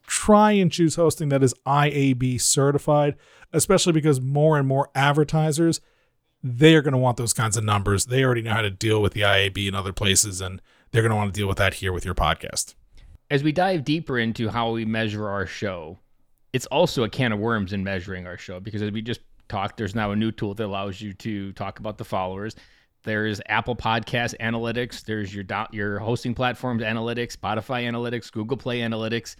try 0.06 0.52
and 0.52 0.70
choose 0.70 0.96
hosting 0.96 1.30
that 1.30 1.42
is 1.42 1.54
IAB 1.66 2.40
certified, 2.40 3.16
especially 3.52 3.92
because 3.92 4.20
more 4.20 4.58
and 4.58 4.68
more 4.68 4.90
advertisers 4.94 5.80
they 6.42 6.74
are 6.74 6.82
going 6.82 6.92
to 6.92 6.98
want 6.98 7.16
those 7.16 7.32
kinds 7.32 7.56
of 7.56 7.64
numbers. 7.64 8.06
They 8.06 8.22
already 8.24 8.42
know 8.42 8.54
how 8.54 8.62
to 8.62 8.70
deal 8.70 9.02
with 9.02 9.12
the 9.12 9.22
IAB 9.22 9.68
in 9.68 9.74
other 9.74 9.92
places 9.92 10.40
and 10.40 10.62
they're 10.90 11.02
going 11.02 11.10
to 11.10 11.16
want 11.16 11.34
to 11.34 11.38
deal 11.38 11.48
with 11.48 11.58
that 11.58 11.74
here 11.74 11.92
with 11.92 12.04
your 12.04 12.14
podcast. 12.14 12.74
As 13.30 13.42
we 13.42 13.52
dive 13.52 13.84
deeper 13.84 14.18
into 14.18 14.48
how 14.48 14.70
we 14.70 14.84
measure 14.84 15.28
our 15.28 15.46
show, 15.46 15.98
it's 16.52 16.66
also 16.66 17.02
a 17.02 17.10
can 17.10 17.32
of 17.32 17.38
worms 17.38 17.72
in 17.72 17.84
measuring 17.84 18.26
our 18.26 18.38
show 18.38 18.60
because 18.60 18.80
as 18.80 18.90
we 18.90 19.02
just 19.02 19.20
Talk, 19.48 19.76
there's 19.76 19.94
now 19.94 20.12
a 20.12 20.16
new 20.16 20.30
tool 20.30 20.54
that 20.54 20.64
allows 20.64 21.00
you 21.00 21.14
to 21.14 21.52
talk 21.52 21.78
about 21.78 21.98
the 21.98 22.04
followers. 22.04 22.54
There's 23.04 23.40
Apple 23.46 23.76
Podcast 23.76 24.34
Analytics. 24.40 25.04
There's 25.04 25.34
your 25.34 25.44
your 25.72 25.98
hosting 25.98 26.34
platforms 26.34 26.82
analytics, 26.82 27.36
Spotify 27.36 27.84
Analytics, 27.84 28.30
Google 28.30 28.56
Play 28.56 28.80
Analytics. 28.80 29.36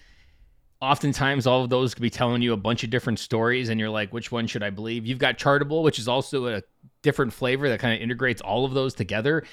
Oftentimes, 0.81 1.47
all 1.47 1.65
of 1.65 1.71
those 1.71 1.93
could 1.93 2.03
be 2.03 2.11
telling 2.11 2.41
you 2.41 2.53
a 2.53 2.57
bunch 2.57 2.85
of 2.85 2.91
different 2.91 3.19
stories, 3.19 3.69
and 3.69 3.81
you're 3.81 3.91
like, 3.91 4.13
which 4.13 4.31
one 4.31 4.47
should 4.47 4.63
I 4.63 4.71
believe? 4.71 5.05
You've 5.05 5.19
got 5.19 5.37
Chartable, 5.37 5.83
which 5.83 5.99
is 5.99 6.07
also 6.07 6.47
a 6.47 6.63
different 7.03 7.33
flavor 7.33 7.69
that 7.69 7.81
kind 7.81 7.95
of 7.95 8.01
integrates 8.01 8.41
all 8.41 8.65
of 8.65 8.75
those 8.75 8.95
together. 8.95 9.45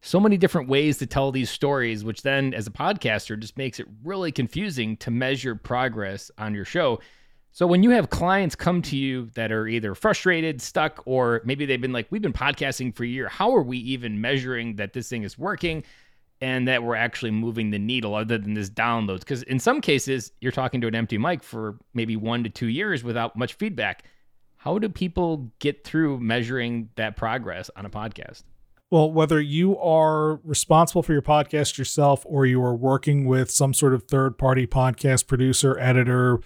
So 0.00 0.18
many 0.18 0.36
different 0.36 0.68
ways 0.68 0.98
to 0.98 1.06
tell 1.06 1.30
these 1.30 1.48
stories, 1.48 2.02
which 2.02 2.22
then, 2.22 2.52
as 2.52 2.66
a 2.66 2.72
podcaster, 2.72 3.38
just 3.38 3.56
makes 3.56 3.78
it 3.78 3.86
really 4.02 4.32
confusing 4.32 4.96
to 4.98 5.12
measure 5.12 5.54
progress 5.54 6.32
on 6.36 6.52
your 6.52 6.64
show. 6.64 6.98
So 7.54 7.66
when 7.66 7.82
you 7.82 7.90
have 7.90 8.08
clients 8.08 8.54
come 8.54 8.80
to 8.82 8.96
you 8.96 9.28
that 9.34 9.52
are 9.52 9.68
either 9.68 9.94
frustrated, 9.94 10.62
stuck, 10.62 11.02
or 11.04 11.42
maybe 11.44 11.66
they've 11.66 11.80
been 11.80 11.92
like, 11.92 12.06
we've 12.08 12.22
been 12.22 12.32
podcasting 12.32 12.96
for 12.96 13.04
a 13.04 13.06
year. 13.06 13.28
How 13.28 13.54
are 13.54 13.62
we 13.62 13.76
even 13.76 14.22
measuring 14.22 14.76
that 14.76 14.94
this 14.94 15.10
thing 15.10 15.22
is 15.22 15.36
working 15.36 15.84
and 16.40 16.66
that 16.66 16.82
we're 16.82 16.96
actually 16.96 17.30
moving 17.30 17.70
the 17.70 17.78
needle 17.78 18.14
other 18.14 18.38
than 18.38 18.54
this 18.54 18.70
downloads? 18.70 19.20
Because 19.20 19.42
in 19.42 19.58
some 19.58 19.82
cases, 19.82 20.32
you're 20.40 20.50
talking 20.50 20.80
to 20.80 20.86
an 20.86 20.94
empty 20.94 21.18
mic 21.18 21.42
for 21.42 21.76
maybe 21.92 22.16
one 22.16 22.42
to 22.42 22.48
two 22.48 22.68
years 22.68 23.04
without 23.04 23.36
much 23.36 23.52
feedback. 23.52 24.04
How 24.56 24.78
do 24.78 24.88
people 24.88 25.50
get 25.58 25.84
through 25.84 26.20
measuring 26.20 26.88
that 26.96 27.16
progress 27.16 27.68
on 27.76 27.84
a 27.84 27.90
podcast? 27.90 28.44
Well, 28.90 29.12
whether 29.12 29.40
you 29.40 29.78
are 29.78 30.36
responsible 30.36 31.02
for 31.02 31.12
your 31.12 31.22
podcast 31.22 31.76
yourself 31.76 32.24
or 32.26 32.46
you 32.46 32.62
are 32.62 32.74
working 32.74 33.26
with 33.26 33.50
some 33.50 33.74
sort 33.74 33.92
of 33.92 34.04
third 34.04 34.38
party 34.38 34.66
podcast 34.66 35.26
producer, 35.26 35.78
editor, 35.78 36.40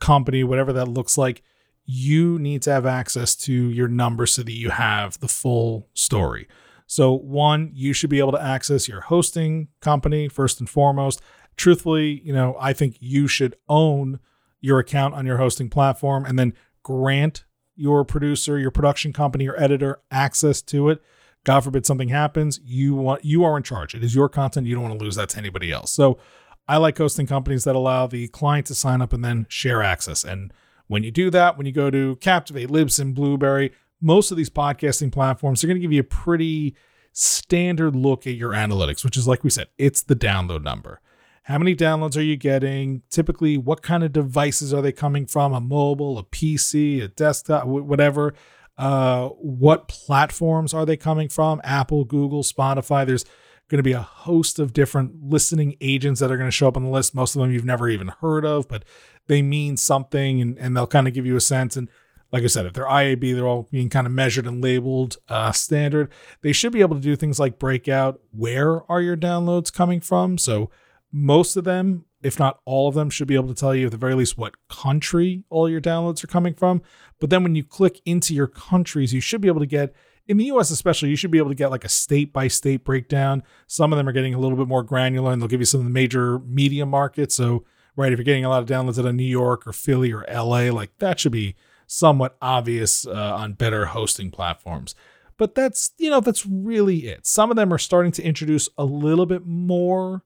company, 0.00 0.44
whatever 0.44 0.72
that 0.72 0.88
looks 0.88 1.18
like, 1.18 1.42
you 1.86 2.38
need 2.38 2.62
to 2.62 2.72
have 2.72 2.86
access 2.86 3.36
to 3.36 3.52
your 3.52 3.88
numbers 3.88 4.32
so 4.32 4.42
that 4.42 4.52
you 4.52 4.70
have 4.70 5.18
the 5.20 5.28
full 5.28 5.88
story. 5.94 6.48
So, 6.86 7.12
one, 7.12 7.70
you 7.74 7.92
should 7.92 8.10
be 8.10 8.18
able 8.18 8.32
to 8.32 8.42
access 8.42 8.88
your 8.88 9.02
hosting 9.02 9.68
company 9.80 10.28
first 10.28 10.60
and 10.60 10.68
foremost. 10.68 11.20
Truthfully, 11.56 12.20
you 12.24 12.32
know, 12.32 12.56
I 12.58 12.72
think 12.72 12.96
you 13.00 13.26
should 13.26 13.56
own 13.68 14.20
your 14.60 14.78
account 14.78 15.14
on 15.14 15.26
your 15.26 15.38
hosting 15.38 15.68
platform 15.68 16.24
and 16.24 16.38
then 16.38 16.54
grant 16.82 17.44
your 17.76 18.04
producer, 18.04 18.58
your 18.58 18.70
production 18.70 19.12
company, 19.12 19.44
your 19.44 19.60
editor 19.60 20.00
access 20.10 20.62
to 20.62 20.88
it. 20.90 21.02
God 21.44 21.60
forbid 21.60 21.84
something 21.84 22.08
happens, 22.08 22.58
you 22.64 22.94
want 22.94 23.24
you 23.24 23.44
are 23.44 23.56
in 23.56 23.62
charge. 23.62 23.94
It 23.94 24.02
is 24.02 24.14
your 24.14 24.30
content. 24.30 24.66
You 24.66 24.74
don't 24.74 24.84
want 24.84 24.98
to 24.98 25.04
lose 25.04 25.16
that 25.16 25.28
to 25.30 25.38
anybody 25.38 25.70
else. 25.70 25.92
So 25.92 26.18
I 26.66 26.78
like 26.78 26.98
hosting 26.98 27.26
companies 27.26 27.64
that 27.64 27.76
allow 27.76 28.06
the 28.06 28.28
client 28.28 28.66
to 28.68 28.74
sign 28.74 29.02
up 29.02 29.12
and 29.12 29.24
then 29.24 29.46
share 29.48 29.82
access. 29.82 30.24
And 30.24 30.52
when 30.86 31.02
you 31.02 31.10
do 31.10 31.30
that, 31.30 31.56
when 31.56 31.66
you 31.66 31.72
go 31.72 31.90
to 31.90 32.16
Captivate, 32.16 32.68
Libsyn, 32.68 33.14
Blubrry, 33.14 33.72
most 34.00 34.30
of 34.30 34.36
these 34.36 34.50
podcasting 34.50 35.12
platforms 35.12 35.62
are 35.62 35.66
going 35.66 35.76
to 35.76 35.82
give 35.82 35.92
you 35.92 36.00
a 36.00 36.04
pretty 36.04 36.74
standard 37.12 37.94
look 37.94 38.26
at 38.26 38.34
your 38.34 38.52
analytics, 38.52 39.04
which 39.04 39.16
is 39.16 39.28
like 39.28 39.44
we 39.44 39.50
said, 39.50 39.68
it's 39.78 40.02
the 40.02 40.16
download 40.16 40.62
number. 40.62 41.00
How 41.44 41.58
many 41.58 41.76
downloads 41.76 42.16
are 42.16 42.22
you 42.22 42.36
getting? 42.36 43.02
Typically, 43.10 43.58
what 43.58 43.82
kind 43.82 44.02
of 44.02 44.12
devices 44.12 44.72
are 44.72 44.80
they 44.80 44.92
coming 44.92 45.26
from? 45.26 45.52
A 45.52 45.60
mobile, 45.60 46.18
a 46.18 46.24
PC, 46.24 47.02
a 47.02 47.08
desktop, 47.08 47.66
whatever. 47.66 48.34
Uh, 48.78 49.28
what 49.28 49.86
platforms 49.86 50.72
are 50.72 50.86
they 50.86 50.96
coming 50.96 51.28
from? 51.28 51.60
Apple, 51.62 52.04
Google, 52.04 52.42
Spotify. 52.42 53.06
There's 53.06 53.26
going 53.68 53.78
to 53.78 53.82
be 53.82 53.92
a 53.92 54.00
host 54.00 54.58
of 54.58 54.72
different 54.72 55.12
listening 55.22 55.76
agents 55.80 56.20
that 56.20 56.30
are 56.30 56.36
going 56.36 56.48
to 56.48 56.54
show 56.54 56.68
up 56.68 56.76
on 56.76 56.84
the 56.84 56.90
list. 56.90 57.14
Most 57.14 57.34
of 57.34 57.42
them 57.42 57.50
you've 57.50 57.64
never 57.64 57.88
even 57.88 58.08
heard 58.08 58.44
of, 58.44 58.68
but 58.68 58.84
they 59.26 59.42
mean 59.42 59.76
something 59.76 60.40
and, 60.40 60.58
and 60.58 60.76
they'll 60.76 60.86
kind 60.86 61.08
of 61.08 61.14
give 61.14 61.26
you 61.26 61.36
a 61.36 61.40
sense. 61.40 61.76
And 61.76 61.88
like 62.30 62.42
I 62.42 62.48
said, 62.48 62.66
if 62.66 62.72
they're 62.72 62.84
IAB, 62.84 63.34
they're 63.34 63.46
all 63.46 63.68
being 63.70 63.88
kind 63.88 64.06
of 64.06 64.12
measured 64.12 64.46
and 64.46 64.62
labeled 64.62 65.18
uh, 65.28 65.52
standard. 65.52 66.10
They 66.42 66.52
should 66.52 66.72
be 66.72 66.80
able 66.80 66.96
to 66.96 67.02
do 67.02 67.16
things 67.16 67.38
like 67.38 67.58
break 67.58 67.88
out 67.88 68.20
where 68.32 68.90
are 68.90 69.00
your 69.00 69.16
downloads 69.16 69.72
coming 69.72 70.00
from. 70.00 70.36
So 70.36 70.70
most 71.12 71.56
of 71.56 71.64
them, 71.64 72.06
if 72.22 72.38
not 72.38 72.58
all 72.64 72.88
of 72.88 72.94
them, 72.94 73.08
should 73.08 73.28
be 73.28 73.36
able 73.36 73.48
to 73.48 73.54
tell 73.54 73.74
you 73.74 73.86
at 73.86 73.92
the 73.92 73.98
very 73.98 74.14
least 74.14 74.36
what 74.36 74.54
country 74.68 75.44
all 75.48 75.70
your 75.70 75.80
downloads 75.80 76.24
are 76.24 76.28
coming 76.28 76.54
from. 76.54 76.82
But 77.20 77.30
then 77.30 77.44
when 77.44 77.54
you 77.54 77.62
click 77.62 78.00
into 78.04 78.34
your 78.34 78.48
countries, 78.48 79.14
you 79.14 79.20
should 79.20 79.40
be 79.40 79.48
able 79.48 79.60
to 79.60 79.66
get 79.66 79.94
in 80.26 80.36
the 80.36 80.46
US 80.46 80.70
especially, 80.70 81.10
you 81.10 81.16
should 81.16 81.30
be 81.30 81.38
able 81.38 81.50
to 81.50 81.54
get 81.54 81.70
like 81.70 81.84
a 81.84 81.88
state 81.88 82.32
by 82.32 82.48
state 82.48 82.84
breakdown. 82.84 83.42
Some 83.66 83.92
of 83.92 83.96
them 83.96 84.08
are 84.08 84.12
getting 84.12 84.34
a 84.34 84.38
little 84.38 84.56
bit 84.56 84.68
more 84.68 84.82
granular 84.82 85.32
and 85.32 85.40
they'll 85.40 85.48
give 85.48 85.60
you 85.60 85.66
some 85.66 85.80
of 85.80 85.84
the 85.84 85.90
major 85.90 86.38
media 86.40 86.86
markets. 86.86 87.34
So, 87.34 87.64
right, 87.96 88.12
if 88.12 88.18
you're 88.18 88.24
getting 88.24 88.44
a 88.44 88.48
lot 88.48 88.62
of 88.62 88.68
downloads 88.68 88.98
out 88.98 89.06
of 89.06 89.14
New 89.14 89.22
York 89.22 89.66
or 89.66 89.72
Philly 89.72 90.12
or 90.12 90.24
LA, 90.32 90.72
like 90.72 90.98
that 90.98 91.20
should 91.20 91.32
be 91.32 91.56
somewhat 91.86 92.36
obvious 92.40 93.06
uh, 93.06 93.34
on 93.36 93.52
better 93.52 93.86
hosting 93.86 94.30
platforms. 94.30 94.94
But 95.36 95.54
that's, 95.54 95.92
you 95.98 96.10
know, 96.10 96.20
that's 96.20 96.46
really 96.46 97.06
it. 97.06 97.26
Some 97.26 97.50
of 97.50 97.56
them 97.56 97.72
are 97.72 97.78
starting 97.78 98.12
to 98.12 98.22
introduce 98.22 98.68
a 98.78 98.84
little 98.84 99.26
bit 99.26 99.44
more 99.44 100.22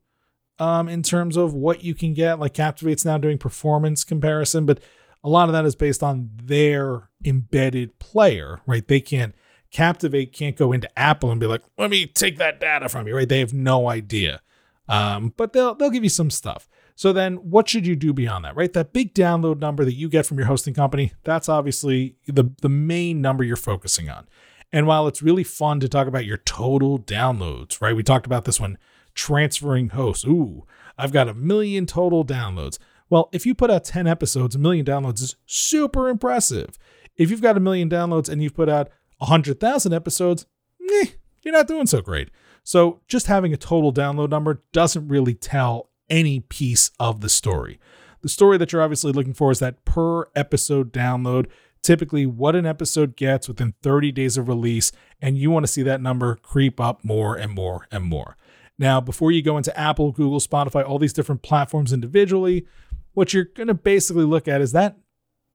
um, 0.59 0.89
in 0.89 1.03
terms 1.03 1.37
of 1.37 1.55
what 1.55 1.83
you 1.83 1.95
can 1.95 2.15
get. 2.15 2.39
Like 2.39 2.55
Captivate's 2.55 3.05
now 3.05 3.19
doing 3.19 3.39
performance 3.39 4.05
comparison, 4.05 4.67
but 4.67 4.81
a 5.25 5.29
lot 5.29 5.49
of 5.49 5.53
that 5.53 5.65
is 5.65 5.75
based 5.75 6.03
on 6.03 6.31
their 6.35 7.09
embedded 7.25 7.99
player, 7.99 8.61
right? 8.67 8.87
They 8.87 9.01
can't 9.01 9.35
Captivate 9.71 10.33
can't 10.33 10.57
go 10.57 10.73
into 10.73 10.89
Apple 10.99 11.31
and 11.31 11.41
be 11.41 11.47
like, 11.47 11.63
"Let 11.77 11.91
me 11.91 12.07
take 12.07 12.39
that 12.39 12.61
data 12.61 12.89
from 12.89 13.07
you," 13.07 13.17
right? 13.17 13.29
They 13.29 13.41
have 13.41 13.53
no 13.53 13.89
idea. 13.89 14.41
Um, 14.89 15.35
but 15.37 15.53
they'll 15.53 15.75
they'll 15.75 15.91
give 15.91 16.05
you 16.05 16.11
some 16.11 16.31
stuff. 16.31 16.69
So 16.95 17.13
then, 17.13 17.37
what 17.37 17.69
should 17.69 17.87
you 17.87 17.95
do 17.95 18.13
beyond 18.13 18.45
that, 18.45 18.57
right? 18.57 18.73
That 18.73 18.93
big 18.93 19.15
download 19.15 19.61
number 19.61 19.85
that 19.85 19.95
you 19.95 20.09
get 20.09 20.27
from 20.27 20.39
your 20.39 20.49
hosting 20.49 20.75
company, 20.75 21.13
that's 21.23 21.49
obviously 21.49 22.17
the 22.27 22.51
the 22.61 22.69
main 22.69 23.21
number 23.21 23.45
you're 23.45 23.57
focusing 23.57 24.09
on. 24.09 24.27
And 24.73 24.87
while 24.87 25.07
it's 25.07 25.23
really 25.23 25.45
fun 25.45 25.81
to 25.81 25.89
talk 25.89 26.07
about 26.07 26.27
your 26.27 26.39
total 26.39 26.99
downloads, 26.99 27.81
right? 27.81 27.95
We 27.97 28.03
talked 28.03 28.27
about 28.27 28.45
this 28.45 28.61
one 28.61 28.79
transferring 29.15 29.91
hosts. 29.91 30.27
Ooh, 30.27 30.67
I've 30.97 31.13
got 31.13 31.29
a 31.29 31.35
million 31.35 31.87
total 31.87 32.25
downloads. 32.25 32.79
Well, 33.11 33.29
if 33.33 33.47
you 33.47 33.55
put 33.55 33.71
out 33.71 33.85
10 33.85 34.07
episodes, 34.07 34.55
a 34.55 34.59
million 34.59 34.85
downloads 34.85 35.23
is 35.23 35.37
super 35.47 36.09
impressive. 36.09 36.79
If 37.17 37.31
you've 37.31 37.43
got 37.43 37.57
a 37.57 37.61
million 37.61 37.89
downloads 37.89 38.29
and 38.29 38.43
you've 38.43 38.55
put 38.55 38.69
out 38.69 38.91
100,000 39.19 39.93
episodes, 39.93 40.47
eh, 40.81 41.07
you're 41.43 41.55
not 41.55 41.69
doing 41.69 41.87
so 41.87 42.01
great. 42.01 42.31
So 42.65 43.01
just 43.09 43.27
having 43.27 43.53
a 43.53 43.57
total 43.57 43.93
download 43.93 44.31
number 44.31 44.63
doesn't 44.73 45.09
really 45.09 45.35
tell 45.35 45.91
any 46.11 46.41
piece 46.41 46.91
of 46.99 47.21
the 47.21 47.29
story. 47.29 47.79
The 48.23 48.29
story 48.29 48.59
that 48.59 48.73
you're 48.73 48.83
obviously 48.83 49.13
looking 49.13 49.35
for 49.35 49.51
is 49.51 49.59
that 49.61 49.85
per 49.85 50.27
episode 50.35 50.93
download, 50.93 51.47
typically 51.83 52.27
what 52.27 52.57
an 52.57 52.67
episode 52.67 53.17
gets 53.17 53.49
within 53.49 53.75
30 53.83 54.13
days 54.13 54.37
of 54.37 54.49
release, 54.49 54.91
and 55.21 55.39
you 55.39 55.51
want 55.51 55.65
to 55.65 55.73
see 55.73 55.83
that 55.83 56.01
number 56.01 56.37
creep 56.37 56.81
up 56.81 57.05
more 57.05 57.37
and 57.37 57.53
more 57.53 57.87
and 57.91 58.05
more. 58.05 58.37
Now, 58.79 59.01
before 59.01 59.33
you 59.33 59.43
go 59.43 59.57
into 59.57 59.77
Apple, 59.79 60.13
Google, 60.13 60.41
Spotify, 60.41 60.87
all 60.87 60.99
these 60.99 61.13
different 61.13 61.43
platforms 61.43 61.93
individually, 61.93 62.67
what 63.15 63.33
you're 63.33 63.45
going 63.45 63.67
to 63.67 63.75
basically 63.75 64.25
look 64.25 64.47
at 64.47 64.61
is 64.61 64.73
that 64.73 64.97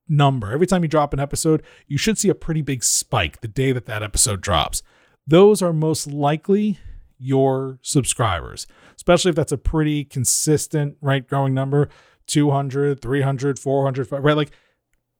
number. 0.08 0.52
Every 0.52 0.66
time 0.66 0.82
you 0.82 0.88
drop 0.88 1.12
an 1.12 1.20
episode, 1.20 1.62
you 1.86 1.98
should 1.98 2.18
see 2.18 2.28
a 2.28 2.34
pretty 2.34 2.62
big 2.62 2.84
spike 2.84 3.40
the 3.40 3.48
day 3.48 3.72
that 3.72 3.86
that 3.86 4.02
episode 4.02 4.40
drops. 4.40 4.82
Those 5.26 5.62
are 5.62 5.72
most 5.72 6.06
likely 6.06 6.78
your 7.18 7.78
subscribers, 7.82 8.66
especially 8.96 9.30
if 9.30 9.36
that's 9.36 9.52
a 9.52 9.58
pretty 9.58 10.04
consistent, 10.04 10.96
right, 11.00 11.26
growing 11.26 11.54
number 11.54 11.88
200, 12.26 13.00
300, 13.00 13.58
400, 13.58 14.12
right? 14.12 14.36
Like 14.36 14.50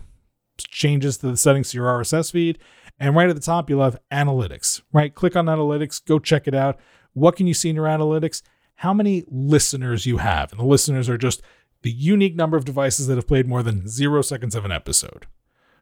changes 0.59 1.18
to 1.18 1.30
the 1.30 1.37
settings 1.37 1.71
to 1.71 1.78
your 1.78 1.87
RSS 1.87 2.33
feed. 2.33 2.59
And 2.99 3.14
right 3.14 3.28
at 3.28 3.37
the 3.37 3.42
top, 3.42 3.71
you'll 3.71 3.85
have 3.85 4.00
analytics, 4.11 4.83
right? 4.92 5.14
Click 5.14 5.37
on 5.37 5.47
analytics, 5.47 6.04
go 6.04 6.18
check 6.18 6.49
it 6.49 6.54
out. 6.54 6.78
What 7.12 7.37
can 7.37 7.47
you 7.47 7.54
see 7.54 7.71
in 7.71 7.76
your 7.76 7.87
analytics? 7.87 8.42
How 8.76 8.92
many 8.92 9.25
listeners 9.28 10.06
you 10.06 10.18
have. 10.18 10.50
And 10.50 10.61
the 10.61 10.64
listeners 10.64 11.09
are 11.09 11.16
just 11.16 11.40
the 11.87 11.93
unique 11.93 12.35
number 12.35 12.57
of 12.57 12.64
devices 12.64 13.07
that 13.07 13.14
have 13.14 13.28
played 13.28 13.47
more 13.47 13.62
than 13.62 13.87
zero 13.87 14.21
seconds 14.21 14.57
of 14.57 14.64
an 14.64 14.73
episode. 14.73 15.28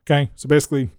Okay. 0.02 0.30
So 0.36 0.46
basically, 0.46 0.90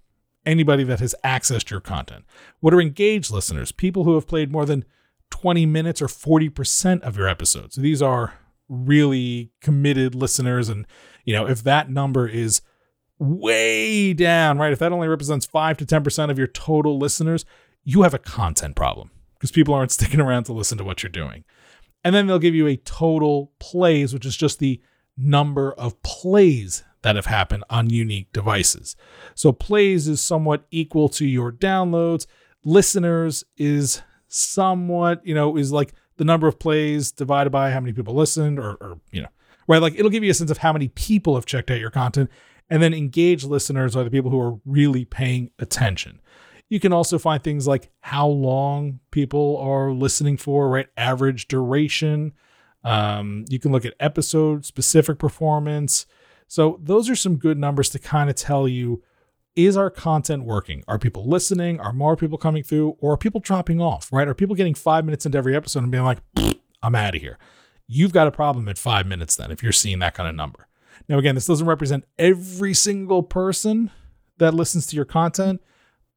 anybody 0.44 0.82
that 0.82 0.98
has 0.98 1.14
accessed 1.22 1.70
your 1.70 1.78
content. 1.78 2.24
What 2.58 2.74
are 2.74 2.80
engaged 2.80 3.30
listeners? 3.30 3.70
People 3.70 4.02
who 4.02 4.16
have 4.16 4.26
played 4.26 4.50
more 4.50 4.66
than 4.66 4.84
20 5.30 5.64
minutes 5.64 6.02
or 6.02 6.08
40% 6.08 7.02
of 7.02 7.16
your 7.16 7.28
episodes. 7.28 7.76
So 7.76 7.82
these 7.82 8.02
are 8.02 8.34
really 8.68 9.52
committed 9.60 10.16
listeners. 10.16 10.68
And, 10.68 10.88
you 11.24 11.32
know, 11.32 11.46
if 11.46 11.62
that 11.62 11.88
number 11.88 12.26
is 12.26 12.60
way 13.20 14.12
down, 14.12 14.58
right? 14.58 14.72
If 14.72 14.80
that 14.80 14.90
only 14.90 15.06
represents 15.06 15.46
5 15.46 15.76
to 15.76 15.86
10% 15.86 16.30
of 16.32 16.36
your 16.38 16.48
total 16.48 16.98
listeners, 16.98 17.44
you 17.84 18.02
have 18.02 18.12
a 18.12 18.18
content 18.18 18.74
problem 18.74 19.12
because 19.34 19.52
people 19.52 19.72
aren't 19.72 19.92
sticking 19.92 20.20
around 20.20 20.46
to 20.46 20.52
listen 20.52 20.76
to 20.78 20.84
what 20.84 21.04
you're 21.04 21.10
doing. 21.10 21.44
And 22.06 22.14
then 22.14 22.28
they'll 22.28 22.38
give 22.38 22.54
you 22.54 22.68
a 22.68 22.76
total 22.76 23.50
plays, 23.58 24.14
which 24.14 24.24
is 24.24 24.36
just 24.36 24.60
the 24.60 24.80
number 25.16 25.72
of 25.72 26.00
plays 26.02 26.84
that 27.02 27.16
have 27.16 27.26
happened 27.26 27.64
on 27.70 27.90
unique 27.90 28.32
devices. 28.32 28.96
So 29.34 29.52
plays 29.52 30.08
is 30.08 30.20
somewhat 30.20 30.66
equal 30.70 31.08
to 31.10 31.26
your 31.26 31.52
downloads. 31.52 32.26
Listeners 32.64 33.44
is 33.56 34.02
somewhat, 34.28 35.24
you 35.24 35.34
know, 35.34 35.56
is 35.56 35.70
like 35.72 35.92
the 36.16 36.24
number 36.24 36.48
of 36.48 36.58
plays 36.58 37.12
divided 37.12 37.50
by 37.50 37.70
how 37.70 37.80
many 37.80 37.92
people 37.92 38.14
listened 38.14 38.58
or, 38.58 38.72
or 38.80 38.98
you 39.12 39.22
know, 39.22 39.28
right? 39.68 39.80
Like 39.80 39.94
it'll 39.94 40.10
give 40.10 40.24
you 40.24 40.30
a 40.30 40.34
sense 40.34 40.50
of 40.50 40.58
how 40.58 40.72
many 40.72 40.88
people 40.88 41.34
have 41.36 41.46
checked 41.46 41.70
out 41.70 41.78
your 41.78 41.90
content. 41.90 42.30
And 42.68 42.82
then 42.82 42.92
engaged 42.92 43.44
listeners 43.44 43.94
are 43.94 44.02
the 44.02 44.10
people 44.10 44.30
who 44.30 44.40
are 44.40 44.58
really 44.64 45.04
paying 45.04 45.50
attention. 45.58 46.20
You 46.68 46.80
can 46.80 46.92
also 46.92 47.18
find 47.18 47.42
things 47.42 47.68
like 47.68 47.92
how 48.00 48.26
long 48.26 48.98
people 49.12 49.58
are 49.58 49.92
listening 49.92 50.36
for, 50.36 50.68
right? 50.68 50.88
Average 50.96 51.46
duration. 51.46 52.32
Um, 52.86 53.44
you 53.48 53.58
can 53.58 53.72
look 53.72 53.84
at 53.84 53.94
episode 53.98 54.64
specific 54.64 55.18
performance. 55.18 56.06
So, 56.46 56.78
those 56.80 57.10
are 57.10 57.16
some 57.16 57.36
good 57.36 57.58
numbers 57.58 57.90
to 57.90 57.98
kind 57.98 58.30
of 58.30 58.36
tell 58.36 58.68
you 58.68 59.02
is 59.56 59.76
our 59.76 59.90
content 59.90 60.44
working? 60.44 60.84
Are 60.86 60.98
people 60.98 61.26
listening? 61.26 61.80
Are 61.80 61.92
more 61.92 62.14
people 62.14 62.38
coming 62.38 62.62
through? 62.62 62.96
Or 63.00 63.14
are 63.14 63.16
people 63.16 63.40
dropping 63.40 63.80
off, 63.80 64.12
right? 64.12 64.28
Are 64.28 64.34
people 64.34 64.54
getting 64.54 64.74
five 64.74 65.04
minutes 65.04 65.24
into 65.24 65.38
every 65.38 65.56
episode 65.56 65.82
and 65.82 65.90
being 65.90 66.04
like, 66.04 66.18
I'm 66.82 66.94
out 66.94 67.16
of 67.16 67.22
here? 67.22 67.38
You've 67.88 68.12
got 68.12 68.26
a 68.26 68.30
problem 68.32 68.68
at 68.68 68.78
five 68.78 69.06
minutes 69.06 69.34
then 69.34 69.50
if 69.50 69.62
you're 69.62 69.72
seeing 69.72 69.98
that 70.00 70.14
kind 70.14 70.28
of 70.28 70.34
number. 70.34 70.68
Now, 71.08 71.18
again, 71.18 71.34
this 71.34 71.46
doesn't 71.46 71.66
represent 71.66 72.04
every 72.18 72.74
single 72.74 73.22
person 73.22 73.90
that 74.38 74.54
listens 74.54 74.86
to 74.88 74.96
your 74.96 75.04
content, 75.04 75.62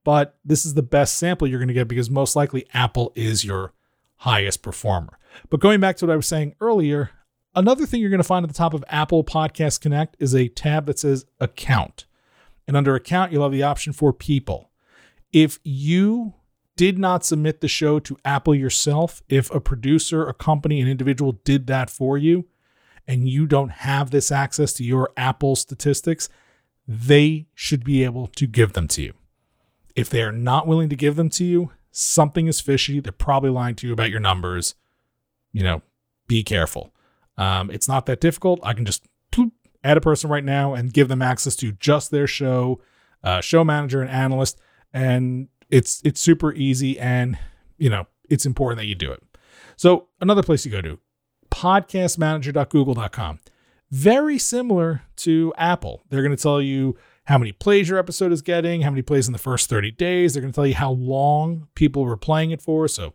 but 0.04 0.38
this 0.44 0.66
is 0.66 0.74
the 0.74 0.84
best 0.84 1.16
sample 1.16 1.48
you're 1.48 1.60
going 1.60 1.70
to 1.70 1.74
get 1.74 1.88
because 1.88 2.10
most 2.10 2.36
likely 2.36 2.66
Apple 2.74 3.14
is 3.16 3.46
your 3.46 3.74
highest 4.20 4.62
performer. 4.62 5.18
But 5.50 5.60
going 5.60 5.80
back 5.80 5.98
to 5.98 6.06
what 6.06 6.14
I 6.14 6.18
was 6.18 6.28
saying 6.28 6.56
earlier, 6.60 7.12
another 7.56 7.86
thing 7.86 8.02
you're 8.02 8.10
going 8.10 8.20
to 8.20 8.24
find 8.24 8.44
at 8.44 8.50
the 8.50 8.58
top 8.58 8.74
of 8.74 8.84
Apple 8.88 9.24
Podcast 9.24 9.82
Connect 9.82 10.16
is 10.20 10.36
a 10.36 10.48
tab 10.48 10.86
that 10.88 11.00
says 11.00 11.26
Account. 11.40 12.06
And 12.68 12.76
under 12.76 12.96
Account, 12.96 13.32
you'll 13.32 13.44
have 13.44 13.52
the 13.52 13.64
option 13.64 13.94
for 13.94 14.12
People. 14.14 14.72
If 15.32 15.60
you 15.64 16.34
did 16.76 16.98
not 16.98 17.26
submit 17.26 17.62
the 17.62 17.68
show 17.68 18.00
to 18.00 18.18
Apple 18.24 18.56
yourself, 18.56 19.22
if 19.30 19.50
a 19.52 19.60
producer, 19.60 20.28
a 20.28 20.34
company, 20.34 20.82
an 20.82 20.88
individual 20.88 21.34
did 21.44 21.68
that 21.68 21.90
for 21.90 22.18
you, 22.18 22.46
and 23.08 23.28
you 23.28 23.48
don't 23.48 23.72
have 23.72 24.12
this 24.12 24.32
access 24.32 24.74
to 24.74 24.84
your 24.84 25.12
Apple 25.18 25.56
statistics, 25.56 26.30
they 26.88 27.48
should 27.54 27.84
be 27.84 28.04
able 28.04 28.28
to 28.28 28.48
give 28.48 28.74
them 28.74 28.88
to 28.90 29.02
you. 29.02 29.14
If 29.96 30.10
they 30.10 30.22
are 30.24 30.32
not 30.32 30.68
willing 30.68 30.90
to 30.90 30.96
give 30.96 31.16
them 31.16 31.30
to 31.32 31.44
you, 31.44 31.72
something 32.00 32.48
is 32.48 32.62
fishy. 32.62 33.00
They're 33.00 33.12
probably 33.12 33.50
lying 33.50 33.76
to 33.76 33.88
you 33.88 33.94
about 33.94 34.10
your 34.10 34.20
numbers. 34.20 34.76
You 35.52 35.64
know, 35.64 35.82
be 36.28 36.44
careful. 36.44 36.94
Um, 37.38 37.70
it's 37.72 37.88
not 37.88 38.06
that 38.06 38.22
difficult. 38.22 38.60
I 38.64 38.74
can 38.74 38.86
just 38.86 39.06
add 39.84 39.98
a 39.98 40.02
person 40.02 40.30
right 40.30 40.44
now 40.44 40.74
and 40.74 40.94
give 40.94 41.08
them 41.08 41.22
access 41.22 41.56
to 41.58 41.72
just 41.74 42.12
their 42.12 42.28
show, 42.28 42.82
uh, 43.24 43.42
show 43.42 43.64
manager 43.64 44.02
and 44.02 44.10
analyst, 44.10 44.60
and 44.94 45.48
it's 45.70 46.02
it's 46.04 46.20
super 46.20 46.54
easy. 46.54 47.00
And 47.00 47.38
you 47.78 47.90
know, 47.90 48.08
it's 48.30 48.46
important 48.46 48.80
that 48.80 48.88
you 48.88 48.96
do 48.96 49.12
it. 49.12 49.24
So 49.76 50.08
another 50.20 50.44
place 50.44 50.66
you 50.66 50.72
go 50.72 50.82
to, 50.82 51.00
podcastmanager.google.com. 51.52 53.40
Very 53.92 54.38
similar 54.38 55.02
to 55.18 55.54
Apple. 55.58 56.04
They're 56.10 56.22
going 56.22 56.36
to 56.36 56.42
tell 56.42 56.62
you 56.62 56.96
how 57.30 57.38
many 57.38 57.52
plays 57.52 57.88
your 57.88 58.00
episode 58.00 58.32
is 58.32 58.42
getting, 58.42 58.82
how 58.82 58.90
many 58.90 59.04
plays 59.04 59.28
in 59.28 59.34
the 59.34 59.40
first 59.40 59.70
30 59.70 59.92
days. 59.92 60.34
They're 60.34 60.42
going 60.42 60.52
to 60.52 60.56
tell 60.56 60.66
you 60.66 60.74
how 60.74 60.90
long 60.90 61.68
people 61.76 62.04
were 62.04 62.18
playing 62.18 62.50
it 62.50 62.60
for. 62.60 62.88
So 62.88 63.14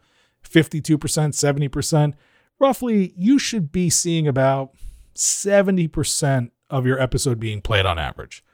52%, 0.48 0.96
70%. 0.98 2.14
Roughly, 2.61 3.12
you 3.16 3.40
should 3.40 3.72
be 3.72 3.90
seeing 3.90 4.29
about 4.29 4.70
70% 5.16 6.53
of 6.70 6.87
your 6.87 7.00
episode 7.00 7.40
being 7.40 7.61
played 7.61 7.87
on 7.87 7.98
average. 7.98 8.44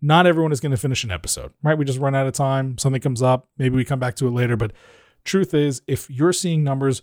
Not 0.00 0.24
everyone 0.24 0.52
is 0.52 0.60
going 0.60 0.70
to 0.70 0.76
finish 0.76 1.02
an 1.02 1.10
episode, 1.10 1.52
right? 1.64 1.76
We 1.76 1.84
just 1.84 1.98
run 1.98 2.14
out 2.14 2.28
of 2.28 2.32
time. 2.32 2.78
Something 2.78 3.00
comes 3.00 3.20
up. 3.20 3.48
Maybe 3.58 3.74
we 3.74 3.84
come 3.84 3.98
back 3.98 4.14
to 4.16 4.28
it 4.28 4.30
later. 4.30 4.56
But 4.56 4.72
truth 5.24 5.52
is, 5.52 5.82
if 5.88 6.08
you're 6.08 6.32
seeing 6.32 6.62
numbers 6.62 7.02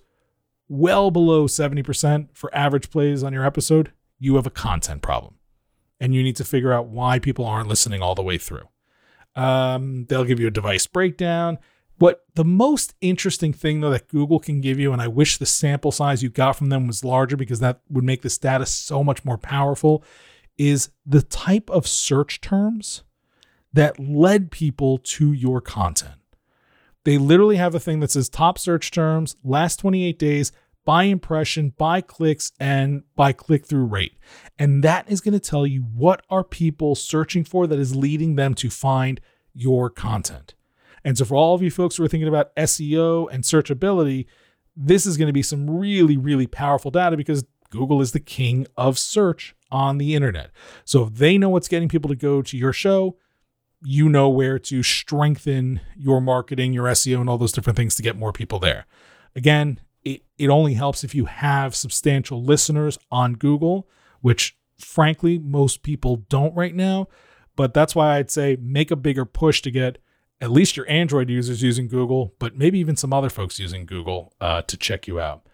well 0.70 1.12
below 1.12 1.48
70% 1.48 2.30
for 2.32 2.56
average 2.56 2.90
plays 2.90 3.24
on 3.24 3.34
your 3.34 3.46
episode, 3.46 3.92
you 4.20 4.38
have 4.38 4.48
a 4.48 4.52
content 4.52 5.02
problem 5.02 5.36
and 6.00 6.14
you 6.14 6.24
need 6.24 6.36
to 6.38 6.44
figure 6.44 6.74
out 6.74 6.88
why 6.88 7.20
people 7.20 7.46
aren't 7.46 7.70
listening 7.70 8.02
all 8.02 8.16
the 8.16 8.24
way 8.24 8.38
through. 8.38 8.68
Um, 9.36 10.06
they'll 10.06 10.24
give 10.24 10.40
you 10.40 10.48
a 10.48 10.52
device 10.52 10.88
breakdown. 10.88 11.58
What 11.98 12.26
the 12.36 12.46
most 12.46 12.94
interesting 13.00 13.54
thing 13.54 13.80
though 13.80 13.92
that 13.92 14.10
Google 14.10 14.40
can 14.40 14.62
give 14.62 14.80
you, 14.80 14.92
and 14.92 15.02
I 15.02 15.08
wish 15.08 15.38
the 15.38 15.46
sample 15.46 15.92
size 15.92 16.22
you 16.22 16.30
got 16.30 16.54
from 16.54 16.70
them 16.70 16.88
was 16.88 17.06
larger 17.06 17.38
because 17.38 17.60
that 17.60 17.82
would 17.90 18.04
make 18.04 18.22
this 18.22 18.38
data 18.38 18.66
so 18.66 19.04
much 19.04 19.24
more 19.24 19.38
powerful, 19.38 20.04
is 20.58 20.90
the 21.06 21.22
type 21.22 21.70
of 21.70 21.88
search 21.88 22.42
terms 22.42 23.04
that 23.72 24.00
led 24.00 24.52
people 24.52 24.98
to 24.98 25.34
your 25.34 25.62
content. 25.62 26.16
They 27.04 27.18
literally 27.18 27.58
have 27.58 27.76
a 27.76 27.80
thing 27.80 28.00
that 28.00 28.12
says 28.12 28.30
top 28.30 28.58
search 28.58 28.90
terms, 28.90 29.36
last 29.44 29.80
28 29.80 30.18
days, 30.18 30.52
by 30.86 31.04
impression, 31.04 31.74
by 31.78 32.00
clicks, 32.00 32.52
and 32.60 33.04
by 33.16 33.34
click 33.34 33.66
through 33.66 33.86
rate. 33.86 34.18
And 34.58 34.84
that 34.84 35.10
is 35.10 35.20
going 35.20 35.34
to 35.34 35.40
tell 35.40 35.66
you 35.66 35.82
what 35.82 36.24
are 36.30 36.44
people 36.44 36.96
searching 36.96 37.44
for 37.44 37.68
that 37.68 37.80
is 37.80 37.96
leading 37.96 38.36
them 38.36 38.54
to 38.56 38.70
find 38.70 39.20
your 39.54 39.90
content. 39.90 40.54
And 41.04 41.18
so, 41.18 41.26
for 41.26 41.36
all 41.36 41.56
of 41.56 41.62
you 41.62 41.72
folks 41.72 41.98
who 41.98 42.04
are 42.04 42.08
thinking 42.08 42.28
about 42.28 42.56
SEO 42.56 43.28
and 43.32 43.44
searchability, 43.44 44.26
this 44.76 45.06
is 45.06 45.18
going 45.18 45.28
to 45.28 45.34
be 45.34 45.44
some 45.44 45.70
really, 45.70 46.18
really 46.18 46.48
powerful 46.48 46.92
data 46.92 47.18
because 47.18 47.46
Google 47.70 48.02
is 48.02 48.12
the 48.12 48.20
king 48.20 48.66
of 48.78 48.98
search 48.98 49.56
on 49.72 49.98
the 49.98 50.16
internet. 50.16 50.52
So, 50.84 51.04
if 51.04 51.16
they 51.16 51.38
know 51.38 51.50
what's 51.50 51.68
getting 51.68 51.90
people 51.90 52.10
to 52.10 52.16
go 52.16 52.42
to 52.42 52.58
your 52.58 52.74
show, 52.74 53.18
you 53.84 54.10
know 54.10 54.30
where 54.30 54.58
to 54.58 54.82
strengthen 54.82 55.80
your 55.96 56.22
marketing, 56.22 56.74
your 56.74 56.86
SEO, 56.86 57.22
and 57.22 57.30
all 57.30 57.38
those 57.38 57.52
different 57.52 57.78
things 57.78 57.96
to 57.96 58.04
get 58.04 58.18
more 58.18 58.34
people 58.34 58.58
there. 58.58 58.86
Again, 59.36 59.80
it, 60.06 60.22
it 60.38 60.50
only 60.50 60.76
helps 60.76 61.04
if 61.04 61.14
you 61.14 61.26
have 61.26 61.76
substantial 61.76 62.42
listeners 62.42 62.98
on 63.12 63.34
Google, 63.34 63.90
which 64.22 64.58
frankly, 64.78 65.40
most 65.40 65.84
people 65.84 66.18
don't 66.30 66.56
right 66.56 66.76
now. 66.76 67.08
But 67.56 67.74
that's 67.74 67.96
why 67.96 68.18
I'd 68.18 68.32
say 68.32 68.58
make 68.62 68.92
a 68.92 68.96
bigger 68.96 69.26
push 69.26 69.62
to 69.64 69.72
get 69.72 69.98
at 70.42 70.52
least 70.52 70.76
your 70.76 70.90
Android 70.90 71.30
users 71.30 71.64
using 71.64 71.88
Google, 71.88 72.34
but 72.40 72.58
maybe 72.58 72.78
even 72.80 72.98
some 72.98 73.14
other 73.14 73.30
folks 73.30 73.60
using 73.60 73.86
Google 73.86 74.34
uh, 74.42 74.62
to 74.64 74.78
check 74.78 75.08
you 75.08 75.20
out. 75.20 75.48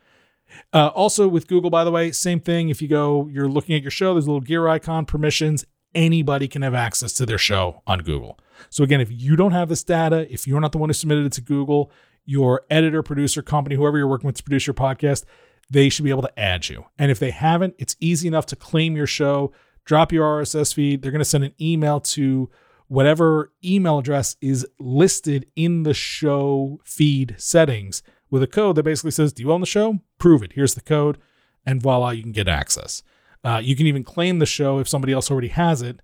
Uh, 0.74 0.88
also, 0.88 1.28
with 1.28 1.48
Google, 1.48 1.70
by 1.70 1.84
the 1.84 1.92
way, 1.92 2.12
same 2.12 2.40
thing. 2.40 2.70
If 2.70 2.82
you 2.82 2.88
go, 2.88 3.28
you're 3.32 3.48
looking 3.48 3.76
at 3.76 3.84
your 3.84 3.92
show, 3.92 4.14
there's 4.14 4.26
a 4.26 4.30
little 4.30 4.42
gear 4.42 4.68
icon, 4.68 5.06
permissions. 5.06 5.66
Anybody 5.94 6.48
can 6.48 6.62
have 6.62 6.74
access 6.74 7.14
to 7.14 7.26
their 7.26 7.38
show 7.38 7.84
on 7.86 8.00
Google. 8.00 8.40
So, 8.70 8.84
again, 8.84 9.00
if 9.00 9.10
you 9.12 9.36
don't 9.36 9.52
have 9.52 9.70
this 9.70 9.84
data, 9.84 10.32
if 10.34 10.48
you're 10.48 10.60
not 10.60 10.72
the 10.72 10.78
one 10.78 10.90
who 10.90 10.94
submitted 10.94 11.26
it 11.26 11.32
to 11.34 11.42
Google, 11.42 11.92
your 12.26 12.64
editor, 12.70 13.04
producer, 13.04 13.42
company, 13.42 13.76
whoever 13.76 13.98
you're 13.98 14.08
working 14.08 14.28
with 14.28 14.38
to 14.38 14.44
produce 14.44 14.68
your 14.68 14.74
podcast, 14.74 15.26
they 15.70 15.90
should 15.90 16.06
be 16.06 16.12
able 16.12 16.22
to 16.22 16.40
add 16.40 16.70
you. 16.70 16.86
And 16.98 17.12
if 17.12 17.20
they 17.20 17.32
haven't, 17.32 17.76
it's 17.78 17.96
easy 18.00 18.28
enough 18.28 18.46
to 18.48 18.56
claim 18.56 18.96
your 18.96 19.08
show, 19.08 19.52
drop 19.86 20.12
your 20.12 20.42
RSS 20.42 20.74
feed. 20.74 21.02
They're 21.02 21.12
going 21.12 21.20
to 21.20 21.26
send 21.26 21.44
an 21.44 21.54
email 21.60 22.00
to 22.02 22.50
whatever 22.88 23.54
email 23.64 24.00
address 24.00 24.36
is 24.42 24.68
listed 24.80 25.48
in 25.56 25.84
the 25.84 25.94
show 25.94 26.80
feed 26.84 27.36
settings 27.38 28.04
with 28.30 28.44
a 28.44 28.48
code 28.48 28.76
that 28.76 28.84
basically 28.84 29.12
says, 29.12 29.32
Do 29.32 29.44
you 29.44 29.52
own 29.52 29.62
the 29.62 29.68
show? 29.68 30.00
Prove 30.20 30.44
it. 30.44 30.54
Here's 30.54 30.76
the 30.76 30.82
code. 30.82 31.18
And 31.66 31.82
voila, 31.82 32.10
you 32.10 32.24
can 32.24 32.32
get 32.32 32.48
access. 32.48 33.04
Uh, 33.44 33.62
you 33.64 33.76
can 33.76 33.88
even 33.88 34.04
claim 34.04 34.40
the 34.40 34.46
show 34.46 34.80
if 34.80 34.90
somebody 34.90 35.14
else 35.14 35.32
already 35.32 35.48
has 35.50 35.82
it 35.82 36.02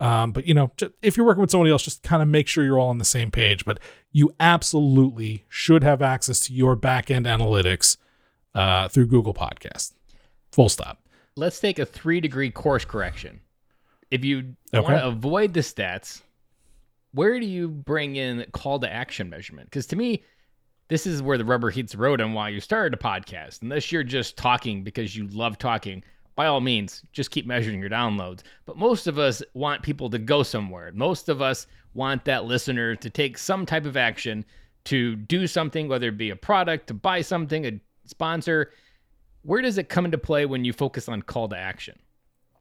um, 0.00 0.32
but 0.32 0.46
you 0.46 0.54
know, 0.54 0.70
if 1.02 1.16
you're 1.16 1.26
working 1.26 1.40
with 1.40 1.50
somebody 1.50 1.70
else, 1.70 1.82
just 1.82 2.02
kind 2.02 2.22
of 2.22 2.28
make 2.28 2.48
sure 2.48 2.64
you're 2.64 2.78
all 2.78 2.90
on 2.90 2.98
the 2.98 3.04
same 3.04 3.30
page. 3.30 3.64
But 3.64 3.78
you 4.12 4.32
absolutely 4.40 5.44
should 5.48 5.82
have 5.82 6.02
access 6.02 6.40
to 6.40 6.52
your 6.52 6.76
backend 6.76 7.26
analytics 7.26 7.96
uh, 8.54 8.88
through 8.88 9.06
Google 9.06 9.34
Podcast. 9.34 9.92
Full 10.52 10.68
stop. 10.68 11.02
Let's 11.36 11.60
take 11.60 11.78
a 11.78 11.86
three 11.86 12.20
degree 12.20 12.50
course 12.50 12.84
correction. 12.84 13.40
If 14.10 14.24
you 14.24 14.54
okay. 14.72 14.80
want 14.80 14.96
to 14.96 15.06
avoid 15.06 15.52
the 15.52 15.60
stats, 15.60 16.22
where 17.12 17.38
do 17.38 17.46
you 17.46 17.68
bring 17.68 18.16
in 18.16 18.46
call 18.52 18.78
to 18.80 18.92
action 18.92 19.28
measurement? 19.28 19.68
Because 19.68 19.86
to 19.88 19.96
me, 19.96 20.22
this 20.88 21.06
is 21.06 21.22
where 21.22 21.38
the 21.38 21.44
rubber 21.44 21.70
hits 21.70 21.92
the 21.92 21.98
road 21.98 22.20
on 22.20 22.32
why 22.32 22.48
you 22.48 22.60
started 22.60 22.98
a 22.98 23.02
podcast. 23.02 23.62
Unless 23.62 23.92
you're 23.92 24.02
just 24.02 24.36
talking 24.36 24.82
because 24.82 25.14
you 25.14 25.28
love 25.28 25.58
talking, 25.58 26.02
by 26.38 26.46
all 26.46 26.60
means, 26.60 27.02
just 27.10 27.32
keep 27.32 27.48
measuring 27.48 27.80
your 27.80 27.90
downloads. 27.90 28.42
But 28.64 28.76
most 28.76 29.08
of 29.08 29.18
us 29.18 29.42
want 29.54 29.82
people 29.82 30.08
to 30.10 30.20
go 30.20 30.44
somewhere. 30.44 30.92
Most 30.94 31.28
of 31.28 31.42
us 31.42 31.66
want 31.94 32.24
that 32.26 32.44
listener 32.44 32.94
to 32.94 33.10
take 33.10 33.36
some 33.36 33.66
type 33.66 33.84
of 33.84 33.96
action 33.96 34.44
to 34.84 35.16
do 35.16 35.48
something, 35.48 35.88
whether 35.88 36.10
it 36.10 36.16
be 36.16 36.30
a 36.30 36.36
product, 36.36 36.86
to 36.86 36.94
buy 36.94 37.22
something, 37.22 37.66
a 37.66 37.80
sponsor. 38.06 38.70
Where 39.42 39.62
does 39.62 39.78
it 39.78 39.88
come 39.88 40.04
into 40.04 40.16
play 40.16 40.46
when 40.46 40.64
you 40.64 40.72
focus 40.72 41.08
on 41.08 41.22
call 41.22 41.48
to 41.48 41.58
action? 41.58 41.98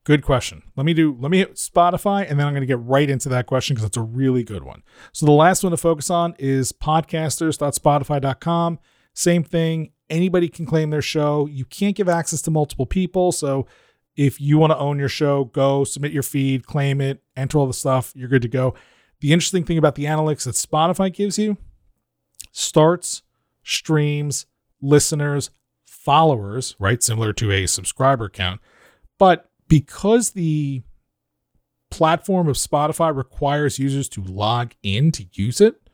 Good 0.06 0.24
question. 0.24 0.64
Let 0.76 0.88
me 0.88 0.96
do 0.96 1.16
let 1.20 1.30
me 1.30 1.38
hit 1.38 1.58
Spotify 1.58 2.28
and 2.28 2.40
then 2.40 2.48
I'm 2.48 2.54
going 2.54 2.62
to 2.62 2.66
get 2.66 2.80
right 2.80 3.08
into 3.08 3.30
that 3.30 3.46
question 3.46 3.76
because 3.76 3.86
it's 3.86 3.98
a 3.98 4.02
really 4.02 4.44
good 4.44 4.64
one. 4.64 4.82
So 5.12 5.28
the 5.28 5.34
last 5.34 5.62
one 5.62 5.70
to 5.70 5.78
focus 5.78 6.10
on 6.10 6.34
is 6.40 6.72
podcasters.spotify.com. 6.72 8.80
Same 9.18 9.44
thing. 9.44 9.94
Anybody 10.12 10.48
can 10.48 10.68
claim 10.68 10.92
their 10.92 11.02
show. 11.02 11.48
You 11.48 11.66
can't 11.66 11.96
give 11.96 12.08
access 12.08 12.40
to 12.44 12.52
multiple 12.52 12.86
people. 12.86 13.32
So 13.32 13.66
if 14.16 14.40
you 14.40 14.60
want 14.60 14.72
to 14.72 14.78
own 14.78 15.00
your 15.00 15.10
show, 15.10 15.46
go 15.46 15.84
submit 15.84 16.12
your 16.12 16.22
feed, 16.22 16.68
claim 16.68 17.02
it, 17.02 17.24
enter 17.36 17.58
all 17.58 17.66
the 17.66 17.74
stuff, 17.74 18.14
you're 18.16 18.30
good 18.30 18.44
to 18.44 18.48
go. 18.48 18.76
The 19.22 19.34
interesting 19.34 19.64
thing 19.64 19.80
about 19.80 19.96
the 19.96 20.06
analytics 20.06 20.44
that 20.44 20.54
Spotify 20.54 21.12
gives 21.12 21.40
you 21.40 21.58
starts, 22.52 23.24
streams, 23.64 24.46
listeners, 24.82 25.50
followers, 25.86 26.76
right? 26.78 27.02
Similar 27.02 27.34
to 27.34 27.52
a 27.52 27.66
subscriber 27.66 28.30
count. 28.30 28.62
But 29.18 29.50
because 29.68 30.32
the 30.32 30.84
platform 31.90 32.48
of 32.48 32.56
Spotify 32.56 33.16
requires 33.16 33.80
users 33.80 34.10
to 34.10 34.22
log 34.22 34.74
in 34.84 35.12
to 35.14 35.26
use 35.34 35.60
it, 35.60 35.90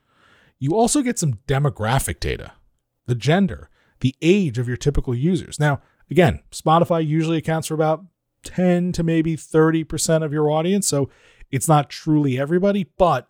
you 0.60 0.72
also 0.76 1.02
get 1.02 1.18
some 1.18 1.36
demographic 1.48 2.20
data, 2.20 2.52
the 3.06 3.16
gender, 3.16 3.70
the 4.00 4.16
age 4.22 4.58
of 4.58 4.68
your 4.68 4.78
typical 4.78 5.16
users. 5.16 5.60
Now, 5.60 5.82
again, 6.10 6.42
Spotify 6.52 7.06
usually 7.06 7.38
accounts 7.38 7.68
for 7.68 7.74
about 7.74 8.06
10 8.44 8.92
to 8.94 9.04
maybe 9.04 9.36
30% 9.36 10.24
of 10.24 10.34
your 10.34 10.50
audience. 10.50 10.88
So 10.88 11.10
it's 11.52 11.68
not 11.68 11.90
truly 11.90 12.40
everybody. 12.40 12.88
But 12.98 13.28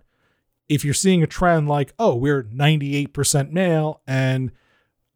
if 0.69 0.83
you're 0.83 0.93
seeing 0.93 1.23
a 1.23 1.27
trend 1.27 1.67
like, 1.67 1.93
oh, 1.99 2.15
we're 2.15 2.43
98% 2.43 3.51
male 3.51 4.01
and, 4.07 4.51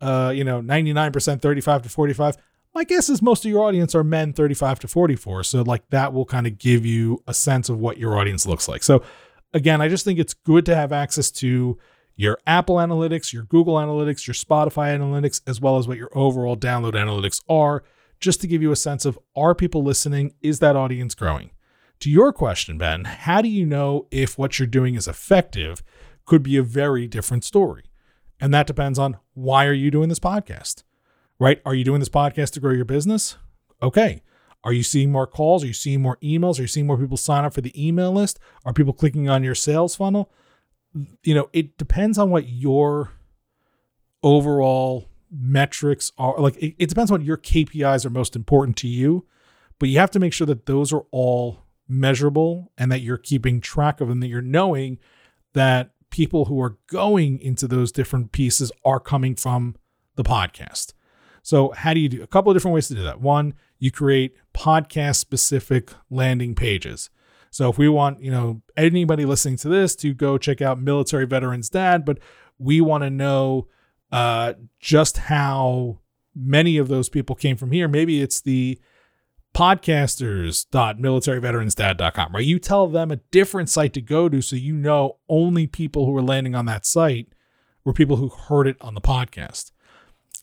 uh, 0.02 0.32
you 0.36 0.44
know, 0.44 0.62
99% 0.62 1.42
35 1.42 1.82
to 1.84 1.90
45, 1.90 2.38
my 2.76 2.84
guess 2.84 3.10
is 3.10 3.22
most 3.22 3.44
of 3.44 3.50
your 3.50 3.64
audience 3.64 3.96
are 3.96 4.04
men 4.04 4.34
35 4.34 4.80
to 4.80 4.88
44. 4.88 5.44
So, 5.44 5.62
like, 5.64 5.90
that 5.90 6.14
will 6.14 6.26
kind 6.26 6.46
of 6.46 6.60
give 6.60 6.86
you 6.86 7.24
a 7.26 7.34
sense 7.34 7.70
of 7.70 7.80
what 7.80 7.98
your 7.98 8.20
audience 8.20 8.46
looks 8.46 8.68
like. 8.68 8.84
So, 8.84 9.02
again, 9.54 9.82
I 9.82 9.88
just 9.88 10.06
think 10.06 10.20
it's 10.20 10.36
good 10.36 10.66
to 10.68 10.76
have 10.76 10.92
access 10.92 11.32
to 11.32 11.80
your 12.18 12.38
Apple 12.46 12.76
analytics, 12.76 13.32
your 13.32 13.44
Google 13.44 13.76
analytics, 13.76 14.28
your 14.28 14.34
Spotify 14.34 14.94
analytics, 14.98 15.42
as 15.48 15.62
well 15.62 15.78
as 15.78 15.88
what 15.88 15.98
your 15.98 16.10
overall 16.14 16.58
download 16.58 16.94
analytics 16.94 17.42
are, 17.48 17.84
just 18.20 18.42
to 18.42 18.48
give 18.48 18.62
you 18.62 18.72
a 18.74 18.76
sense 18.76 19.06
of 19.06 19.18
are 19.36 19.56
people 19.56 19.84
listening? 19.84 20.34
Is 20.42 20.60
that 20.60 20.76
audience 20.76 21.16
growing? 21.16 21.52
To 22.02 22.10
your 22.10 22.34
question, 22.34 22.78
Ben, 22.78 23.06
how 23.06 23.42
do 23.42 23.48
you 23.48 23.66
know 23.66 24.08
if 24.12 24.38
what 24.38 24.60
you're 24.60 24.68
doing 24.68 24.96
is 24.96 25.08
effective? 25.08 25.82
Could 26.26 26.44
be 26.44 26.58
a 26.58 26.64
very 26.64 27.08
different 27.08 27.46
story. 27.46 27.86
And 28.42 28.54
that 28.54 28.68
depends 28.68 29.00
on 29.00 29.18
why 29.34 29.66
are 29.66 29.74
you 29.74 29.90
doing 29.90 30.10
this 30.10 30.20
podcast? 30.20 30.84
right? 31.40 31.62
Are 31.66 31.76
you 31.76 31.84
doing 31.84 32.00
this 32.00 32.10
podcast 32.10 32.52
to 32.52 32.60
grow 32.60 32.72
your 32.72 32.86
business? 32.86 33.38
Okay. 33.82 34.22
Are 34.64 34.74
you 34.74 34.84
seeing 34.84 35.12
more 35.12 35.28
calls? 35.28 35.64
Are 35.64 35.68
you 35.68 35.74
seeing 35.74 36.02
more 36.02 36.18
emails? 36.18 36.58
Are 36.58 36.64
you 36.64 36.68
seeing 36.68 36.88
more 36.88 36.98
people 36.98 37.18
sign 37.18 37.46
up 37.46 37.54
for 37.54 37.62
the 37.62 37.88
email 37.88 38.12
list? 38.12 38.40
Are 38.66 38.74
people 38.74 38.94
clicking 38.94 39.30
on 39.30 39.44
your 39.44 39.56
sales 39.56 39.96
funnel? 39.96 40.32
You 41.24 41.36
know, 41.36 41.50
it 41.54 41.78
depends 41.78 42.18
on 42.18 42.30
what 42.30 42.48
your 42.48 43.12
overall 44.24 45.10
metrics 45.32 46.12
are. 46.18 46.40
Like, 46.40 46.58
it, 46.58 46.76
it 46.78 46.90
depends 46.90 47.12
on 47.12 47.20
what 47.20 47.26
your 47.26 47.38
KPIs 47.38 48.06
are 48.06 48.10
most 48.10 48.36
important 48.36 48.78
to 48.78 48.88
you, 48.88 49.26
but 49.80 49.90
you 49.90 50.00
have 50.00 50.12
to 50.12 50.20
make 50.20 50.34
sure 50.34 50.48
that 50.48 50.66
those 50.66 50.92
are 50.92 51.06
all 51.12 51.64
measurable 51.88 52.72
and 52.78 52.92
that 52.92 53.02
you're 53.02 53.18
keeping 53.18 53.62
track 53.62 54.02
of 54.02 54.08
them, 54.08 54.20
that 54.20 54.28
you're 54.28 54.42
knowing 54.42 54.98
that 55.54 55.92
people 56.10 56.46
who 56.46 56.62
are 56.62 56.78
going 56.88 57.40
into 57.40 57.68
those 57.68 57.92
different 57.92 58.32
pieces 58.32 58.72
are 58.86 59.00
coming 59.00 59.36
from 59.36 59.76
the 60.16 60.24
podcast. 60.24 60.94
So, 61.44 61.72
how 61.72 61.94
do 61.94 62.00
you 62.00 62.10
do 62.10 62.22
a 62.22 62.28
couple 62.28 62.52
of 62.52 62.56
different 62.56 62.76
ways 62.76 62.88
to 62.90 62.96
do 62.96 63.04
that? 63.04 63.22
One, 63.22 63.54
you 63.80 63.92
create 63.92 64.36
podcast 64.54 65.18
specific 65.18 65.92
landing 66.10 66.56
pages. 66.56 67.10
So, 67.52 67.70
if 67.70 67.78
we 67.78 67.90
want, 67.90 68.22
you 68.22 68.32
know, 68.32 68.62
anybody 68.76 69.26
listening 69.26 69.58
to 69.58 69.70
this 69.70 69.96
to 69.98 70.14
go 70.14 70.38
check 70.38 70.62
out 70.62 70.80
Military 70.80 71.26
Veterans 71.26 71.70
Dad, 71.70 72.06
but 72.06 72.20
we 72.60 72.82
want 72.82 73.04
to 73.04 73.10
know 73.10 73.68
uh, 74.12 74.54
just 74.80 75.18
how 75.18 76.00
many 76.36 76.78
of 76.78 76.88
those 76.88 77.10
people 77.10 77.36
came 77.36 77.58
from 77.58 77.72
here. 77.72 77.88
Maybe 77.88 78.22
it's 78.22 78.42
the 78.42 78.80
podcasters.militaryveteransdad.com, 79.56 82.34
right? 82.34 82.46
You 82.46 82.60
tell 82.60 82.86
them 82.88 83.10
a 83.12 83.16
different 83.16 83.70
site 83.70 83.94
to 83.94 84.02
go 84.02 84.30
to 84.30 84.40
so 84.42 84.56
you 84.56 84.76
know 84.76 85.18
only 85.28 85.66
people 85.66 86.06
who 86.06 86.16
are 86.16 86.22
landing 86.22 86.54
on 86.54 86.68
that 86.68 86.86
site 86.86 87.30
were 87.84 87.94
people 87.94 88.18
who 88.18 88.30
heard 88.30 88.68
it 88.68 88.78
on 88.82 88.94
the 88.94 89.02
podcast. 89.02 89.72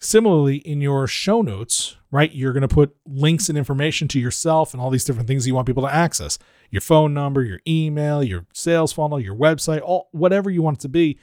Similarly, 0.00 0.56
in 0.56 0.80
your 0.80 1.06
show 1.06 1.42
notes, 1.42 1.96
right, 2.10 2.34
you're 2.34 2.52
going 2.52 2.62
to 2.62 2.68
put 2.68 2.96
links 3.06 3.48
and 3.48 3.56
information 3.56 4.08
to 4.08 4.18
yourself 4.18 4.74
and 4.74 4.80
all 4.80 4.90
these 4.90 5.04
different 5.04 5.28
things 5.28 5.46
you 5.46 5.54
want 5.54 5.68
people 5.68 5.84
to 5.84 5.94
access 5.94 6.40
your 6.74 6.80
phone 6.80 7.14
number, 7.14 7.40
your 7.40 7.60
email, 7.68 8.20
your 8.20 8.46
sales 8.52 8.92
funnel, 8.92 9.20
your 9.20 9.36
website, 9.36 9.80
all 9.80 10.08
whatever 10.10 10.50
you 10.50 10.60
want 10.60 10.78
it 10.78 10.80
to 10.80 10.88
be. 10.88 11.16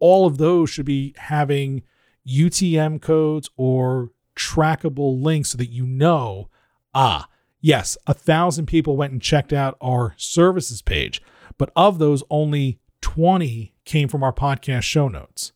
All 0.00 0.26
of 0.26 0.38
those 0.38 0.70
should 0.70 0.86
be 0.86 1.14
having 1.16 1.82
UTM 2.26 3.00
codes 3.00 3.48
or 3.56 4.10
trackable 4.34 5.22
links 5.22 5.50
so 5.50 5.58
that 5.58 5.70
you 5.70 5.86
know, 5.86 6.48
ah, 6.94 7.28
yes, 7.60 7.96
a 8.08 8.14
thousand 8.14 8.66
people 8.66 8.96
went 8.96 9.12
and 9.12 9.22
checked 9.22 9.52
out 9.52 9.76
our 9.80 10.14
services 10.16 10.82
page, 10.82 11.22
but 11.58 11.70
of 11.76 12.00
those, 12.00 12.24
only 12.28 12.80
20 13.00 13.74
came 13.84 14.08
from 14.08 14.24
our 14.24 14.32
podcast 14.32 14.82
show 14.82 15.06
notes. 15.06 15.52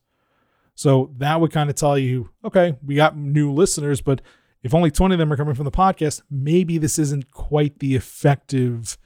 So 0.73 1.11
that 1.17 1.41
would 1.41 1.51
kind 1.51 1.69
of 1.69 1.75
tell 1.75 1.97
you, 1.97 2.29
okay, 2.45 2.77
we 2.81 2.95
got 2.95 3.17
new 3.17 3.51
listeners, 3.51 3.99
but 3.99 4.21
if 4.63 4.73
only 4.73 4.89
20 4.89 5.15
of 5.15 5.19
them 5.19 5.33
are 5.33 5.37
coming 5.37 5.53
from 5.53 5.65
the 5.65 5.71
podcast, 5.71 6.21
maybe 6.31 6.77
this 6.77 6.97
isn't 6.97 7.31
quite 7.31 7.79
the 7.79 7.95
effective 7.95 8.97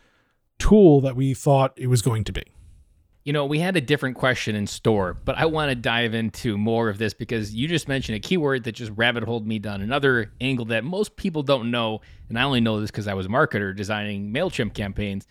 tool 0.60 1.02
that 1.02 1.16
we 1.16 1.34
thought 1.34 1.74
it 1.76 1.88
was 1.88 2.02
going 2.02 2.24
to 2.26 2.32
be. 2.32 2.44
You 3.24 3.34
know, 3.34 3.46
we 3.46 3.60
had 3.60 3.76
a 3.76 3.82
different 3.82 4.16
question 4.16 4.56
in 4.56 4.68
store, 4.68 5.18
but 5.26 5.38
I 5.38 5.48
want 5.48 5.70
to 5.70 5.76
dive 5.76 6.14
into 6.14 6.58
more 6.58 6.88
of 6.88 6.98
this 6.98 7.14
because 7.14 7.54
you 7.54 7.68
just 7.68 7.90
mentioned 7.90 8.16
a 8.16 8.20
keyword 8.20 8.64
that 8.64 8.72
just 8.72 8.92
rabbit 8.96 9.24
holed 9.24 9.46
me 9.46 9.60
down 9.60 9.82
another 9.82 10.32
angle 10.40 10.66
that 10.68 10.86
most 10.86 11.18
people 11.18 11.44
don't 11.44 11.70
know. 11.70 12.00
And 12.30 12.40
I 12.40 12.44
only 12.44 12.62
know 12.62 12.80
this 12.80 12.90
because 12.90 13.08
I 13.08 13.16
was 13.16 13.26
a 13.26 13.30
marketer 13.30 13.76
designing 13.76 14.32
MailChimp 14.32 14.74
campaigns, 14.74 15.28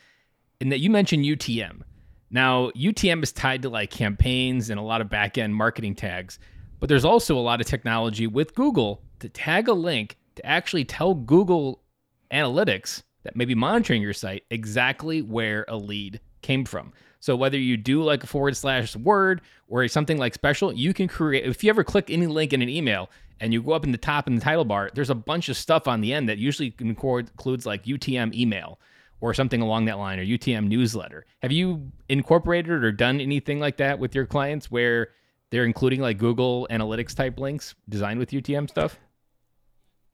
and 0.61 0.71
that 0.73 0.81
you 0.81 0.91
mentioned 0.91 1.25
UTM. 1.25 1.83
Now, 2.31 2.71
UTM 2.73 3.23
is 3.23 3.33
tied 3.33 3.63
to 3.63 3.71
like 3.71 3.91
campaigns 3.91 4.69
and 4.69 4.79
a 4.79 4.83
lot 4.83 5.01
of 5.01 5.09
back 5.09 5.39
end 5.39 5.55
marketing 5.55 5.95
tags, 5.95 6.39
but 6.81 6.91
there's 6.91 7.05
also 7.05 7.39
a 7.39 7.41
lot 7.41 7.63
of 7.63 7.67
technology 7.67 8.27
with 8.27 8.55
Google 8.55 9.01
to 9.21 9.31
tag 9.31 9.69
a 9.69 9.73
link 9.73 10.19
to 10.35 10.45
actually 10.45 10.85
tell 10.85 11.15
Google 11.15 11.83
Analytics 12.31 13.05
that 13.27 13.37
may 13.37 13.45
be 13.45 13.55
monitoring 13.55 14.01
your 14.01 14.13
site 14.13 14.45
exactly 14.51 15.21
where 15.21 15.65
a 15.69 15.77
lead 15.77 16.21
came 16.43 16.65
from. 16.65 16.93
So 17.19 17.35
whether 17.35 17.59
you 17.59 17.77
do 17.77 18.03
like 18.03 18.23
a 18.23 18.27
forward 18.27 18.57
slash 18.57 18.95
word 18.95 19.41
or 19.69 19.87
something 19.89 20.17
like 20.17 20.33
special, 20.33 20.73
you 20.73 20.95
can 20.95 21.09
create. 21.09 21.45
If 21.45 21.65
you 21.65 21.71
ever 21.71 21.83
click 21.83 22.09
any 22.09 22.29
link 22.29 22.53
in 22.53 22.63
an 22.63 22.69
email 22.69 23.11
and 23.41 23.53
you 23.53 23.63
go 23.63 23.73
up 23.73 23.85
in 23.85 23.91
the 23.91 23.99
top 23.99 24.29
in 24.29 24.37
the 24.37 24.41
title 24.41 24.65
bar, 24.65 24.91
there's 24.95 25.11
a 25.11 25.15
bunch 25.15 25.49
of 25.49 25.57
stuff 25.57 25.89
on 25.89 26.01
the 26.01 26.13
end 26.13 26.29
that 26.29 26.39
usually 26.39 26.73
includes 26.79 27.67
like 27.67 27.85
UTM 27.85 28.33
email 28.33 28.79
or 29.21 29.35
something 29.35 29.61
along 29.61 29.87
that 29.87 29.99
line 29.99 30.21
or 30.21 30.25
UTM 30.25 30.69
newsletter. 30.69 31.27
Have 31.43 31.51
you 31.51 31.91
incorporated 32.09 32.85
or 32.85 32.93
done 32.93 33.21
anything 33.21 33.59
like 33.59 33.79
that 33.79 33.99
with 33.99 34.15
your 34.15 34.27
clients 34.27 34.71
where 34.71 35.09
they're 35.51 35.65
including 35.65 36.01
like 36.01 36.19
Google 36.19 36.69
Analytics 36.71 37.15
type 37.17 37.41
links 37.41 37.75
designed 37.89 38.21
with 38.21 38.31
UTM 38.31 38.71
stuff? 38.71 38.99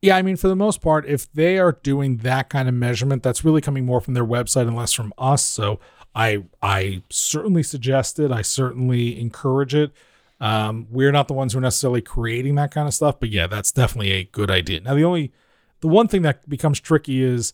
Yeah, 0.02 0.16
I 0.16 0.22
mean, 0.22 0.36
for 0.36 0.48
the 0.48 0.56
most 0.56 0.80
part, 0.80 1.06
if 1.06 1.32
they 1.32 1.58
are 1.58 1.78
doing 1.80 2.18
that 2.18 2.50
kind 2.50 2.68
of 2.68 2.74
measurement, 2.74 3.22
that's 3.22 3.44
really 3.44 3.60
coming 3.60 3.86
more 3.86 4.00
from 4.00 4.14
their 4.14 4.26
website 4.26 4.62
and 4.62 4.74
less 4.74 4.92
from 4.92 5.14
us. 5.16 5.44
So 5.44 5.78
I 6.14 6.44
I 6.60 7.02
certainly 7.08 7.62
suggest 7.62 8.18
it. 8.18 8.32
I 8.32 8.42
certainly 8.42 9.18
encourage 9.20 9.76
it. 9.76 9.92
Um, 10.40 10.88
we're 10.90 11.12
not 11.12 11.28
the 11.28 11.34
ones 11.34 11.52
who 11.52 11.60
are 11.60 11.62
necessarily 11.62 12.02
creating 12.02 12.56
that 12.56 12.72
kind 12.72 12.88
of 12.88 12.94
stuff, 12.94 13.20
but 13.20 13.30
yeah, 13.30 13.46
that's 13.46 13.70
definitely 13.70 14.10
a 14.10 14.24
good 14.24 14.50
idea. 14.50 14.80
Now, 14.80 14.94
the 14.94 15.04
only 15.04 15.32
the 15.80 15.88
one 15.88 16.08
thing 16.08 16.22
that 16.22 16.48
becomes 16.48 16.80
tricky 16.80 17.22
is 17.22 17.52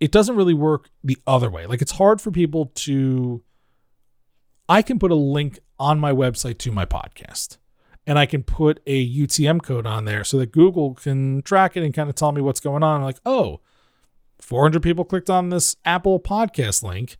it 0.00 0.10
doesn't 0.10 0.36
really 0.36 0.54
work 0.54 0.88
the 1.04 1.18
other 1.26 1.50
way. 1.50 1.66
Like 1.66 1.82
it's 1.82 1.92
hard 1.92 2.22
for 2.22 2.30
people 2.30 2.72
to 2.76 3.42
I 4.70 4.80
can 4.80 4.98
put 4.98 5.10
a 5.10 5.16
link 5.16 5.58
on 5.78 6.00
my 6.00 6.12
website 6.12 6.56
to 6.58 6.72
my 6.72 6.86
podcast 6.86 7.58
and 8.06 8.18
I 8.18 8.26
can 8.26 8.42
put 8.42 8.80
a 8.86 9.08
UTM 9.16 9.62
code 9.62 9.86
on 9.86 10.04
there 10.04 10.24
so 10.24 10.38
that 10.38 10.52
Google 10.52 10.94
can 10.94 11.42
track 11.42 11.76
it 11.76 11.84
and 11.84 11.94
kind 11.94 12.08
of 12.08 12.14
tell 12.16 12.32
me 12.32 12.40
what's 12.40 12.60
going 12.60 12.82
on. 12.82 13.02
like, 13.02 13.18
oh, 13.24 13.60
400 14.40 14.82
people 14.82 15.04
clicked 15.04 15.30
on 15.30 15.50
this 15.50 15.76
Apple 15.84 16.18
podcast 16.18 16.82
link. 16.82 17.16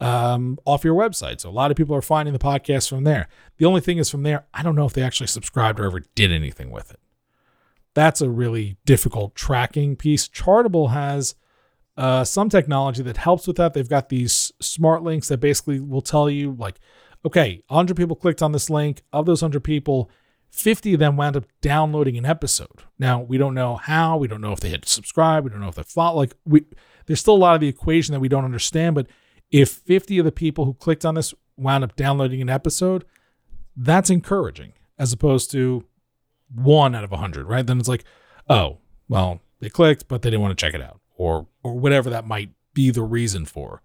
um, 0.00 0.58
off 0.64 0.82
your 0.84 0.94
website. 0.94 1.40
So 1.40 1.50
a 1.50 1.52
lot 1.52 1.70
of 1.70 1.76
people 1.76 1.94
are 1.94 2.02
finding 2.02 2.32
the 2.32 2.38
podcast 2.38 2.88
from 2.88 3.04
there. 3.04 3.28
The 3.58 3.66
only 3.66 3.80
thing 3.82 3.98
is 3.98 4.08
from 4.08 4.22
there, 4.22 4.46
I 4.54 4.62
don't 4.62 4.74
know 4.74 4.86
if 4.86 4.94
they 4.94 5.02
actually 5.02 5.26
subscribed 5.26 5.78
or 5.78 5.84
ever 5.84 6.00
did 6.14 6.32
anything 6.32 6.70
with 6.70 6.90
it. 6.90 7.00
That's 7.92 8.20
a 8.20 8.30
really 8.30 8.76
difficult 8.86 9.34
tracking 9.34 9.96
piece. 9.96 10.28
Chartable 10.28 10.92
has 10.92 11.34
uh, 11.96 12.24
some 12.24 12.48
technology 12.48 13.02
that 13.02 13.18
helps 13.18 13.46
with 13.46 13.56
that. 13.56 13.74
They've 13.74 13.88
got 13.88 14.08
these 14.08 14.52
smart 14.60 15.02
links 15.02 15.28
that 15.28 15.38
basically 15.38 15.80
will 15.80 16.00
tell 16.00 16.30
you, 16.30 16.52
like, 16.52 16.80
okay, 17.26 17.62
100 17.68 17.94
people 17.96 18.16
clicked 18.16 18.42
on 18.42 18.52
this 18.52 18.70
link. 18.70 19.02
Of 19.12 19.26
those 19.26 19.42
100 19.42 19.62
people, 19.62 20.10
50 20.50 20.94
of 20.94 21.00
them 21.00 21.16
wound 21.16 21.36
up 21.36 21.44
downloading 21.60 22.16
an 22.18 22.26
episode. 22.26 22.82
Now, 22.98 23.20
we 23.20 23.38
don't 23.38 23.54
know 23.54 23.76
how. 23.76 24.16
We 24.16 24.28
don't 24.28 24.40
know 24.40 24.52
if 24.52 24.60
they 24.60 24.68
hit 24.68 24.86
subscribe. 24.86 25.44
We 25.44 25.50
don't 25.50 25.60
know 25.60 25.68
if 25.68 25.76
they 25.76 25.82
follow. 25.82 26.16
Like, 26.16 26.34
we, 26.44 26.64
there's 27.06 27.20
still 27.20 27.34
a 27.34 27.38
lot 27.38 27.54
of 27.54 27.60
the 27.60 27.68
equation 27.68 28.12
that 28.12 28.20
we 28.20 28.28
don't 28.28 28.44
understand, 28.44 28.94
but 28.94 29.06
if 29.50 29.70
50 29.70 30.18
of 30.18 30.24
the 30.24 30.32
people 30.32 30.64
who 30.64 30.74
clicked 30.74 31.04
on 31.04 31.14
this 31.14 31.34
wound 31.56 31.84
up 31.84 31.96
downloading 31.96 32.40
an 32.40 32.48
episode, 32.48 33.04
that's 33.76 34.10
encouraging 34.10 34.72
as 34.98 35.12
opposed 35.12 35.50
to 35.52 35.84
one 36.54 36.94
out 36.94 37.04
of 37.04 37.10
100, 37.10 37.46
right? 37.46 37.66
Then 37.66 37.78
it's 37.78 37.88
like, 37.88 38.04
oh, 38.48 38.78
well, 39.08 39.40
they 39.60 39.68
clicked, 39.68 40.08
but 40.08 40.22
they 40.22 40.30
didn't 40.30 40.42
want 40.42 40.56
to 40.56 40.64
check 40.64 40.74
it 40.74 40.82
out 40.82 41.00
or 41.16 41.46
or 41.62 41.78
whatever 41.78 42.08
that 42.10 42.26
might 42.26 42.50
be 42.72 42.90
the 42.90 43.02
reason 43.02 43.44
for. 43.44 43.82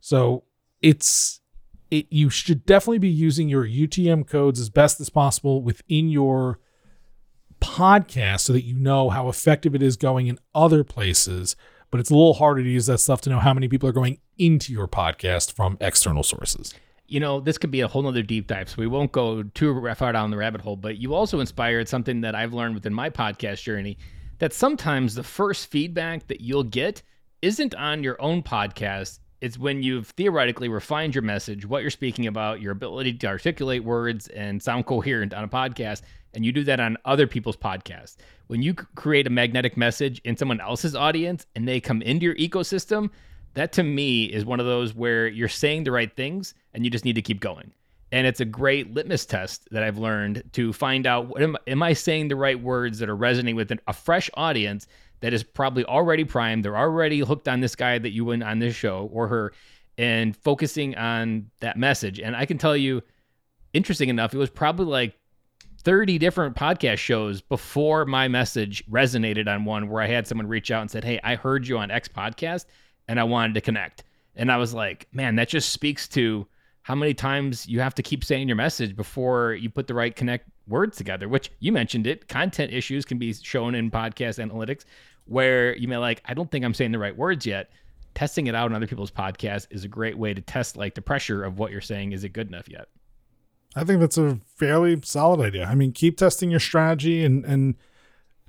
So 0.00 0.42
it's 0.80 1.40
it 1.92 2.06
you 2.10 2.30
should 2.30 2.66
definitely 2.66 2.98
be 2.98 3.08
using 3.08 3.48
your 3.48 3.64
UTM 3.64 4.26
codes 4.26 4.58
as 4.58 4.70
best 4.70 5.00
as 5.00 5.10
possible 5.10 5.62
within 5.62 6.08
your 6.08 6.58
podcast 7.60 8.40
so 8.40 8.52
that 8.52 8.64
you 8.64 8.74
know 8.74 9.10
how 9.10 9.28
effective 9.28 9.74
it 9.74 9.82
is 9.82 9.96
going 9.96 10.26
in 10.26 10.38
other 10.52 10.82
places 10.82 11.54
but 11.92 12.00
it's 12.00 12.10
a 12.10 12.14
little 12.14 12.34
harder 12.34 12.62
to 12.64 12.68
use 12.68 12.86
that 12.86 12.98
stuff 12.98 13.20
to 13.20 13.30
know 13.30 13.38
how 13.38 13.54
many 13.54 13.68
people 13.68 13.88
are 13.88 13.92
going 13.92 14.18
into 14.38 14.72
your 14.72 14.88
podcast 14.88 15.52
from 15.52 15.76
external 15.80 16.22
sources. 16.22 16.74
You 17.06 17.20
know, 17.20 17.38
this 17.38 17.58
could 17.58 17.70
be 17.70 17.82
a 17.82 17.88
whole 17.88 18.00
nother 18.00 18.22
deep 18.22 18.46
dive, 18.46 18.70
so 18.70 18.76
we 18.78 18.86
won't 18.86 19.12
go 19.12 19.42
too 19.42 19.94
far 19.94 20.12
down 20.12 20.30
the 20.30 20.38
rabbit 20.38 20.62
hole, 20.62 20.76
but 20.76 20.96
you 20.96 21.14
also 21.14 21.40
inspired 21.40 21.86
something 21.86 22.22
that 22.22 22.34
I've 22.34 22.54
learned 22.54 22.74
within 22.74 22.94
my 22.94 23.10
podcast 23.10 23.62
journey 23.62 23.98
that 24.38 24.54
sometimes 24.54 25.14
the 25.14 25.22
first 25.22 25.70
feedback 25.70 26.26
that 26.28 26.40
you'll 26.40 26.64
get 26.64 27.02
isn't 27.42 27.74
on 27.74 28.02
your 28.02 28.20
own 28.22 28.42
podcast. 28.42 29.18
It's 29.42 29.58
when 29.58 29.82
you've 29.82 30.06
theoretically 30.10 30.68
refined 30.68 31.16
your 31.16 31.22
message, 31.22 31.66
what 31.66 31.82
you're 31.82 31.90
speaking 31.90 32.28
about, 32.28 32.60
your 32.60 32.70
ability 32.70 33.14
to 33.14 33.26
articulate 33.26 33.82
words 33.82 34.28
and 34.28 34.62
sound 34.62 34.86
coherent 34.86 35.34
on 35.34 35.42
a 35.42 35.48
podcast, 35.48 36.02
and 36.32 36.46
you 36.46 36.52
do 36.52 36.62
that 36.62 36.78
on 36.78 36.96
other 37.04 37.26
people's 37.26 37.56
podcasts. 37.56 38.18
When 38.46 38.62
you 38.62 38.72
create 38.72 39.26
a 39.26 39.30
magnetic 39.30 39.76
message 39.76 40.20
in 40.24 40.36
someone 40.36 40.60
else's 40.60 40.94
audience 40.94 41.44
and 41.56 41.66
they 41.66 41.80
come 41.80 42.02
into 42.02 42.24
your 42.24 42.36
ecosystem, 42.36 43.10
that 43.54 43.72
to 43.72 43.82
me 43.82 44.26
is 44.26 44.44
one 44.44 44.60
of 44.60 44.66
those 44.66 44.94
where 44.94 45.26
you're 45.26 45.48
saying 45.48 45.82
the 45.82 45.90
right 45.90 46.14
things 46.14 46.54
and 46.72 46.84
you 46.84 46.90
just 46.90 47.04
need 47.04 47.16
to 47.16 47.22
keep 47.22 47.40
going. 47.40 47.72
And 48.12 48.28
it's 48.28 48.40
a 48.40 48.44
great 48.44 48.94
litmus 48.94 49.26
test 49.26 49.66
that 49.72 49.82
I've 49.82 49.98
learned 49.98 50.44
to 50.52 50.72
find 50.72 51.04
out 51.04 51.32
am, 51.42 51.56
am 51.66 51.82
I 51.82 51.94
saying 51.94 52.28
the 52.28 52.36
right 52.36 52.60
words 52.62 53.00
that 53.00 53.08
are 53.08 53.16
resonating 53.16 53.56
with 53.56 53.72
an, 53.72 53.80
a 53.88 53.92
fresh 53.92 54.30
audience 54.34 54.86
that 55.22 55.32
is 55.32 55.42
probably 55.42 55.84
already 55.84 56.24
primed. 56.24 56.64
They're 56.64 56.76
already 56.76 57.20
hooked 57.20 57.48
on 57.48 57.60
this 57.60 57.74
guy 57.74 57.98
that 57.98 58.10
you 58.10 58.24
went 58.24 58.42
on 58.42 58.58
this 58.58 58.74
show 58.74 59.08
or 59.12 59.28
her 59.28 59.52
and 59.96 60.36
focusing 60.36 60.96
on 60.96 61.50
that 61.60 61.76
message. 61.76 62.20
And 62.20 62.36
I 62.36 62.44
can 62.44 62.58
tell 62.58 62.76
you, 62.76 63.02
interesting 63.72 64.08
enough, 64.08 64.34
it 64.34 64.38
was 64.38 64.50
probably 64.50 64.86
like 64.86 65.14
30 65.82 66.18
different 66.18 66.56
podcast 66.56 66.98
shows 66.98 67.40
before 67.40 68.04
my 68.04 68.28
message 68.28 68.84
resonated 68.90 69.48
on 69.48 69.64
one 69.64 69.88
where 69.88 70.02
I 70.02 70.06
had 70.06 70.26
someone 70.26 70.46
reach 70.46 70.70
out 70.70 70.82
and 70.82 70.90
said, 70.90 71.04
Hey, 71.04 71.18
I 71.24 71.34
heard 71.34 71.66
you 71.66 71.78
on 71.78 71.90
X 71.90 72.08
podcast 72.08 72.66
and 73.08 73.18
I 73.18 73.24
wanted 73.24 73.54
to 73.54 73.60
connect. 73.60 74.04
And 74.36 74.50
I 74.50 74.56
was 74.56 74.72
like, 74.74 75.06
man, 75.12 75.36
that 75.36 75.48
just 75.48 75.70
speaks 75.70 76.08
to 76.08 76.46
how 76.82 76.94
many 76.94 77.14
times 77.14 77.66
you 77.68 77.80
have 77.80 77.94
to 77.94 78.02
keep 78.02 78.24
saying 78.24 78.48
your 78.48 78.56
message 78.56 78.96
before 78.96 79.54
you 79.54 79.70
put 79.70 79.86
the 79.86 79.94
right 79.94 80.14
connect 80.14 80.48
words 80.66 80.96
together, 80.96 81.28
which 81.28 81.50
you 81.60 81.70
mentioned 81.70 82.06
it. 82.06 82.28
Content 82.28 82.72
issues 82.72 83.04
can 83.04 83.18
be 83.18 83.32
shown 83.32 83.74
in 83.74 83.90
podcast 83.90 84.44
analytics 84.44 84.84
where 85.26 85.76
you 85.76 85.88
may 85.88 85.96
like, 85.96 86.22
I 86.24 86.34
don't 86.34 86.50
think 86.50 86.64
I'm 86.64 86.74
saying 86.74 86.92
the 86.92 86.98
right 86.98 87.16
words 87.16 87.46
yet. 87.46 87.70
Testing 88.14 88.46
it 88.46 88.54
out 88.54 88.66
on 88.66 88.76
other 88.76 88.86
people's 88.86 89.10
podcasts 89.10 89.66
is 89.70 89.84
a 89.84 89.88
great 89.88 90.18
way 90.18 90.34
to 90.34 90.40
test 90.40 90.76
like 90.76 90.94
the 90.94 91.02
pressure 91.02 91.44
of 91.44 91.58
what 91.58 91.72
you're 91.72 91.80
saying. 91.80 92.12
Is 92.12 92.24
it 92.24 92.30
good 92.30 92.48
enough 92.48 92.68
yet? 92.68 92.88
I 93.74 93.84
think 93.84 94.00
that's 94.00 94.18
a 94.18 94.38
fairly 94.56 95.00
solid 95.02 95.40
idea. 95.40 95.64
I 95.64 95.74
mean, 95.74 95.92
keep 95.92 96.18
testing 96.18 96.50
your 96.50 96.60
strategy 96.60 97.24
and 97.24 97.44
and 97.44 97.74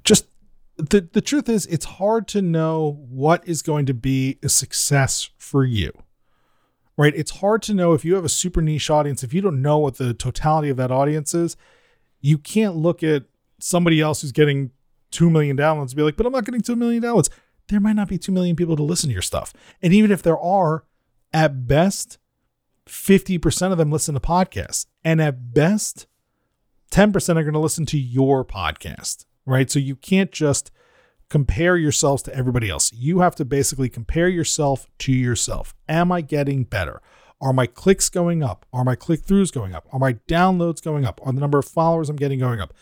just 0.03 0.25
the 0.75 1.07
the 1.13 1.21
truth 1.21 1.47
is 1.47 1.65
it's 1.67 1.86
hard 1.86 2.27
to 2.29 2.41
know 2.41 3.05
what 3.09 3.47
is 3.47 3.62
going 3.62 3.86
to 3.86 3.93
be 3.93 4.38
a 4.43 4.49
success 4.49 5.29
for 5.38 5.63
you. 5.63 5.91
Right? 6.97 7.13
It's 7.15 7.38
hard 7.38 7.63
to 7.63 7.73
know 7.73 7.93
if 7.93 8.05
you 8.05 8.15
have 8.15 8.25
a 8.25 8.29
super 8.29 8.62
niche 8.62 8.89
audience, 8.89 9.23
if 9.23 9.33
you 9.33 9.41
don't 9.41 9.62
know 9.62 9.79
what 9.79 9.97
the 9.97 10.13
totality 10.13 10.69
of 10.69 10.77
that 10.77 10.91
audience 10.91 11.33
is, 11.33 11.57
you 12.21 12.38
can't 12.38 12.75
look 12.75 13.01
at 13.01 13.23
somebody 13.59 13.99
else 13.99 14.21
who's 14.21 14.31
getting 14.31 14.69
2 15.13 15.30
million 15.30 15.56
downloads 15.56 15.95
be 15.95 16.02
like, 16.02 16.17
"But 16.17 16.26
I'm 16.26 16.34
not 16.34 16.45
getting 16.45 16.62
2 16.62 16.76
million 16.76 17.04
downloads." 17.04 17.30
There 17.69 17.80
might 17.80 17.93
not 17.93 18.10
be 18.10 18.17
2 18.17 18.32
million 18.32 18.56
people 18.56 18.76
to 18.76 18.84
listen 18.84 19.10
to 19.10 19.13
your 19.13 19.21
stuff. 19.21 19.54
And 19.82 19.93
even 19.93 20.12
if 20.12 20.21
there 20.21 20.38
are, 20.38 20.84
at 21.34 21.67
best 21.67 22.17
50% 22.88 23.71
of 23.71 23.78
them 23.78 23.91
listen 23.91 24.13
to 24.13 24.19
podcasts. 24.19 24.86
And 25.04 25.21
at 25.21 25.54
best, 25.54 26.08
10% 26.91 27.38
are 27.38 27.43
going 27.43 27.54
to 27.54 27.60
listen 27.60 27.86
to 27.88 27.97
your 27.97 28.45
podcast, 28.45 29.26
right? 29.45 29.69
So 29.69 29.80
you 29.80 29.95
can't 29.95 30.32
just 30.32 30.71
compare 31.30 31.78
yourselves 31.78 32.21
to 32.23 32.36
everybody 32.36 32.69
else. 32.69 32.91
You 32.93 33.19
have 33.19 33.36
to 33.36 33.45
basically 33.45 33.89
compare 33.89 34.28
yourself 34.28 34.86
to 34.99 35.12
yourself. 35.12 35.73
Am 35.89 36.12
I 36.12 36.21
getting 36.21 36.63
better? 36.63 37.02
Are 37.41 37.54
my 37.54 37.65
clicks 37.65 38.10
going 38.10 38.43
up? 38.43 38.65
Are 38.71 38.86
my 38.86 38.95
click 38.95 39.21
throughs 39.21 39.52
going 39.52 39.73
up? 39.73 39.88
Are 39.91 39.99
my 39.99 40.13
downloads 40.28 40.82
going 40.82 41.06
up? 41.06 41.19
Are 41.26 41.34
the 41.34 41.41
number 41.41 41.58
of 41.58 41.65
followers 41.65 42.10
I'm 42.10 42.15
getting 42.15 42.39
going 42.39 42.62
up? 42.62 42.73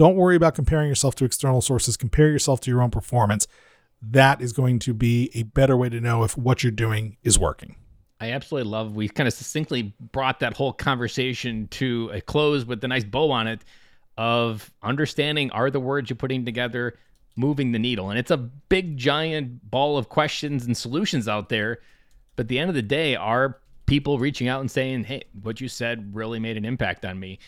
Don't 0.00 0.16
worry 0.16 0.34
about 0.34 0.54
comparing 0.54 0.88
yourself 0.88 1.14
to 1.16 1.26
external 1.26 1.60
sources. 1.60 1.98
Compare 1.98 2.30
yourself 2.30 2.58
to 2.60 2.70
your 2.70 2.80
own 2.80 2.90
performance. 2.90 3.46
That 4.00 4.40
is 4.40 4.54
going 4.54 4.78
to 4.78 4.94
be 4.94 5.30
a 5.34 5.42
better 5.42 5.76
way 5.76 5.90
to 5.90 6.00
know 6.00 6.24
if 6.24 6.38
what 6.38 6.62
you're 6.62 6.72
doing 6.72 7.18
is 7.22 7.38
working. 7.38 7.76
I 8.18 8.30
absolutely 8.30 8.70
love. 8.70 8.94
We 8.94 9.10
kind 9.10 9.26
of 9.28 9.34
succinctly 9.34 9.92
brought 10.00 10.40
that 10.40 10.56
whole 10.56 10.72
conversation 10.72 11.68
to 11.72 12.10
a 12.14 12.22
close 12.22 12.64
with 12.64 12.80
the 12.80 12.88
nice 12.88 13.04
bow 13.04 13.30
on 13.30 13.46
it 13.46 13.60
of 14.16 14.72
understanding 14.82 15.50
are 15.50 15.70
the 15.70 15.80
words 15.80 16.08
you're 16.08 16.16
putting 16.16 16.46
together 16.46 16.96
moving 17.36 17.72
the 17.72 17.78
needle. 17.78 18.08
And 18.08 18.18
it's 18.18 18.30
a 18.30 18.38
big, 18.38 18.96
giant 18.96 19.70
ball 19.70 19.98
of 19.98 20.08
questions 20.08 20.64
and 20.64 20.74
solutions 20.74 21.28
out 21.28 21.50
there. 21.50 21.80
But 22.36 22.44
at 22.44 22.48
the 22.48 22.58
end 22.58 22.70
of 22.70 22.74
the 22.74 22.80
day, 22.80 23.16
are 23.16 23.58
people 23.84 24.18
reaching 24.18 24.48
out 24.48 24.62
and 24.62 24.70
saying, 24.70 25.04
hey, 25.04 25.24
what 25.42 25.60
you 25.60 25.68
said 25.68 26.14
really 26.16 26.38
made 26.38 26.56
an 26.56 26.64
impact 26.64 27.04
on 27.04 27.20
me? 27.20 27.38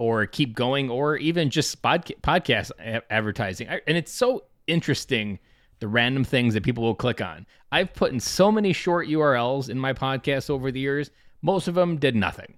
Or 0.00 0.24
keep 0.26 0.54
going, 0.54 0.88
or 0.88 1.16
even 1.16 1.50
just 1.50 1.82
podca- 1.82 2.18
podcast 2.22 2.70
advertising. 3.10 3.68
And 3.68 3.98
it's 3.98 4.10
so 4.10 4.44
interesting 4.66 5.38
the 5.80 5.88
random 5.88 6.24
things 6.24 6.54
that 6.54 6.62
people 6.62 6.82
will 6.82 6.94
click 6.94 7.20
on. 7.20 7.46
I've 7.70 7.92
put 7.92 8.12
in 8.12 8.18
so 8.18 8.50
many 8.50 8.72
short 8.72 9.08
URLs 9.08 9.68
in 9.68 9.78
my 9.78 9.92
podcast 9.92 10.48
over 10.48 10.70
the 10.70 10.80
years. 10.80 11.10
Most 11.42 11.68
of 11.68 11.74
them 11.74 11.98
did 11.98 12.16
nothing. 12.16 12.56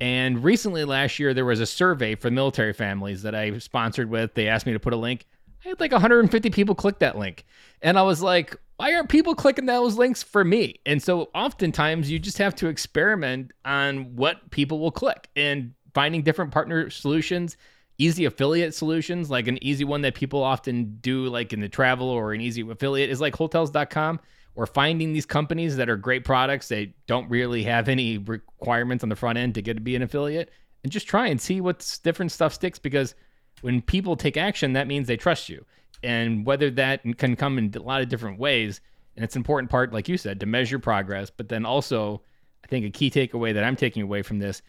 And 0.00 0.42
recently, 0.42 0.84
last 0.84 1.18
year, 1.18 1.32
there 1.32 1.44
was 1.44 1.60
a 1.60 1.66
survey 1.66 2.14
for 2.14 2.30
military 2.30 2.72
families 2.72 3.22
that 3.22 3.34
I 3.34 3.58
sponsored 3.58 4.10
with. 4.10 4.34
They 4.34 4.48
asked 4.48 4.66
me 4.66 4.72
to 4.72 4.80
put 4.80 4.92
a 4.92 4.96
link. 4.96 5.26
I 5.64 5.68
had 5.68 5.80
like 5.80 5.92
150 5.92 6.50
people 6.50 6.74
click 6.74 7.00
that 7.00 7.18
link. 7.18 7.44
And 7.82 7.98
I 7.98 8.02
was 8.02 8.22
like, 8.22 8.56
why 8.76 8.94
aren't 8.94 9.10
people 9.10 9.34
clicking 9.34 9.66
those 9.66 9.96
links 9.96 10.22
for 10.22 10.42
me? 10.42 10.80
And 10.86 11.02
so 11.02 11.28
oftentimes 11.34 12.10
you 12.10 12.18
just 12.18 12.38
have 12.38 12.54
to 12.56 12.68
experiment 12.68 13.52
on 13.62 14.16
what 14.16 14.50
people 14.50 14.78
will 14.78 14.90
click 14.90 15.28
and 15.36 15.74
finding 15.94 16.22
different 16.22 16.52
partner 16.52 16.90
solutions 16.90 17.56
easy 18.00 18.24
affiliate 18.24 18.74
solutions, 18.74 19.30
like 19.30 19.46
an 19.46 19.62
easy 19.62 19.84
one 19.84 20.00
that 20.00 20.14
people 20.14 20.42
often 20.42 20.96
do, 21.02 21.26
like 21.26 21.52
in 21.52 21.60
the 21.60 21.68
travel 21.68 22.08
or 22.08 22.32
an 22.32 22.40
easy 22.40 22.62
affiliate, 22.68 23.10
is 23.10 23.20
like 23.20 23.36
hotels.com 23.36 24.18
or 24.54 24.66
finding 24.66 25.12
these 25.12 25.26
companies 25.26 25.76
that 25.76 25.90
are 25.90 25.98
great 25.98 26.24
products. 26.24 26.68
They 26.68 26.94
don't 27.06 27.28
really 27.28 27.62
have 27.64 27.88
any 27.88 28.16
requirements 28.16 29.04
on 29.04 29.10
the 29.10 29.16
front 29.16 29.36
end 29.36 29.54
to 29.54 29.62
get 29.62 29.74
to 29.74 29.80
be 29.80 29.96
an 29.96 30.02
affiliate 30.02 30.50
and 30.82 30.90
just 30.90 31.06
try 31.06 31.26
and 31.26 31.38
see 31.38 31.60
what 31.60 31.98
different 32.02 32.32
stuff 32.32 32.54
sticks 32.54 32.78
because 32.78 33.14
when 33.60 33.82
people 33.82 34.16
take 34.16 34.38
action, 34.38 34.72
that 34.72 34.86
means 34.86 35.06
they 35.06 35.18
trust 35.18 35.50
you. 35.50 35.66
And 36.02 36.46
whether 36.46 36.70
that 36.70 37.02
can 37.18 37.36
come 37.36 37.58
in 37.58 37.70
a 37.76 37.82
lot 37.82 38.00
of 38.00 38.08
different 38.08 38.38
ways, 38.38 38.80
and 39.14 39.24
it's 39.24 39.36
an 39.36 39.40
important 39.40 39.70
part, 39.70 39.92
like 39.92 40.08
you 40.08 40.16
said, 40.16 40.40
to 40.40 40.46
measure 40.46 40.78
progress. 40.78 41.28
But 41.28 41.50
then 41.50 41.66
also, 41.66 42.22
I 42.64 42.68
think 42.68 42.86
a 42.86 42.90
key 42.90 43.10
takeaway 43.10 43.52
that 43.52 43.64
I'm 43.64 43.76
taking 43.76 44.02
away 44.02 44.22
from 44.22 44.38
this 44.38 44.62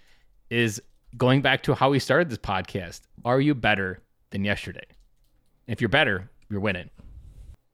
is 0.49 0.81
going 1.17 1.41
back 1.41 1.63
to 1.63 1.73
how 1.73 1.89
we 1.89 1.99
started 1.99 2.29
this 2.29 2.37
podcast, 2.37 3.01
are 3.25 3.41
you 3.41 3.55
better 3.55 4.01
than 4.31 4.43
yesterday? 4.43 4.85
If 5.67 5.81
you're 5.81 5.89
better, 5.89 6.29
you're 6.49 6.59
winning. 6.59 6.89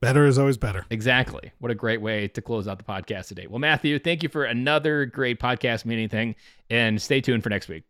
Better 0.00 0.26
is 0.26 0.38
always 0.38 0.56
better. 0.56 0.86
Exactly. 0.90 1.50
What 1.58 1.72
a 1.72 1.74
great 1.74 2.00
way 2.00 2.28
to 2.28 2.40
close 2.40 2.68
out 2.68 2.78
the 2.78 2.84
podcast 2.84 3.26
today. 3.26 3.48
Well, 3.48 3.58
Matthew, 3.58 3.98
thank 3.98 4.22
you 4.22 4.28
for 4.28 4.44
another 4.44 5.06
great 5.06 5.40
Podcast 5.40 5.84
Me 5.84 5.94
Anything, 5.94 6.36
and 6.70 7.02
stay 7.02 7.20
tuned 7.20 7.42
for 7.42 7.48
next 7.48 7.68
week. 7.68 7.82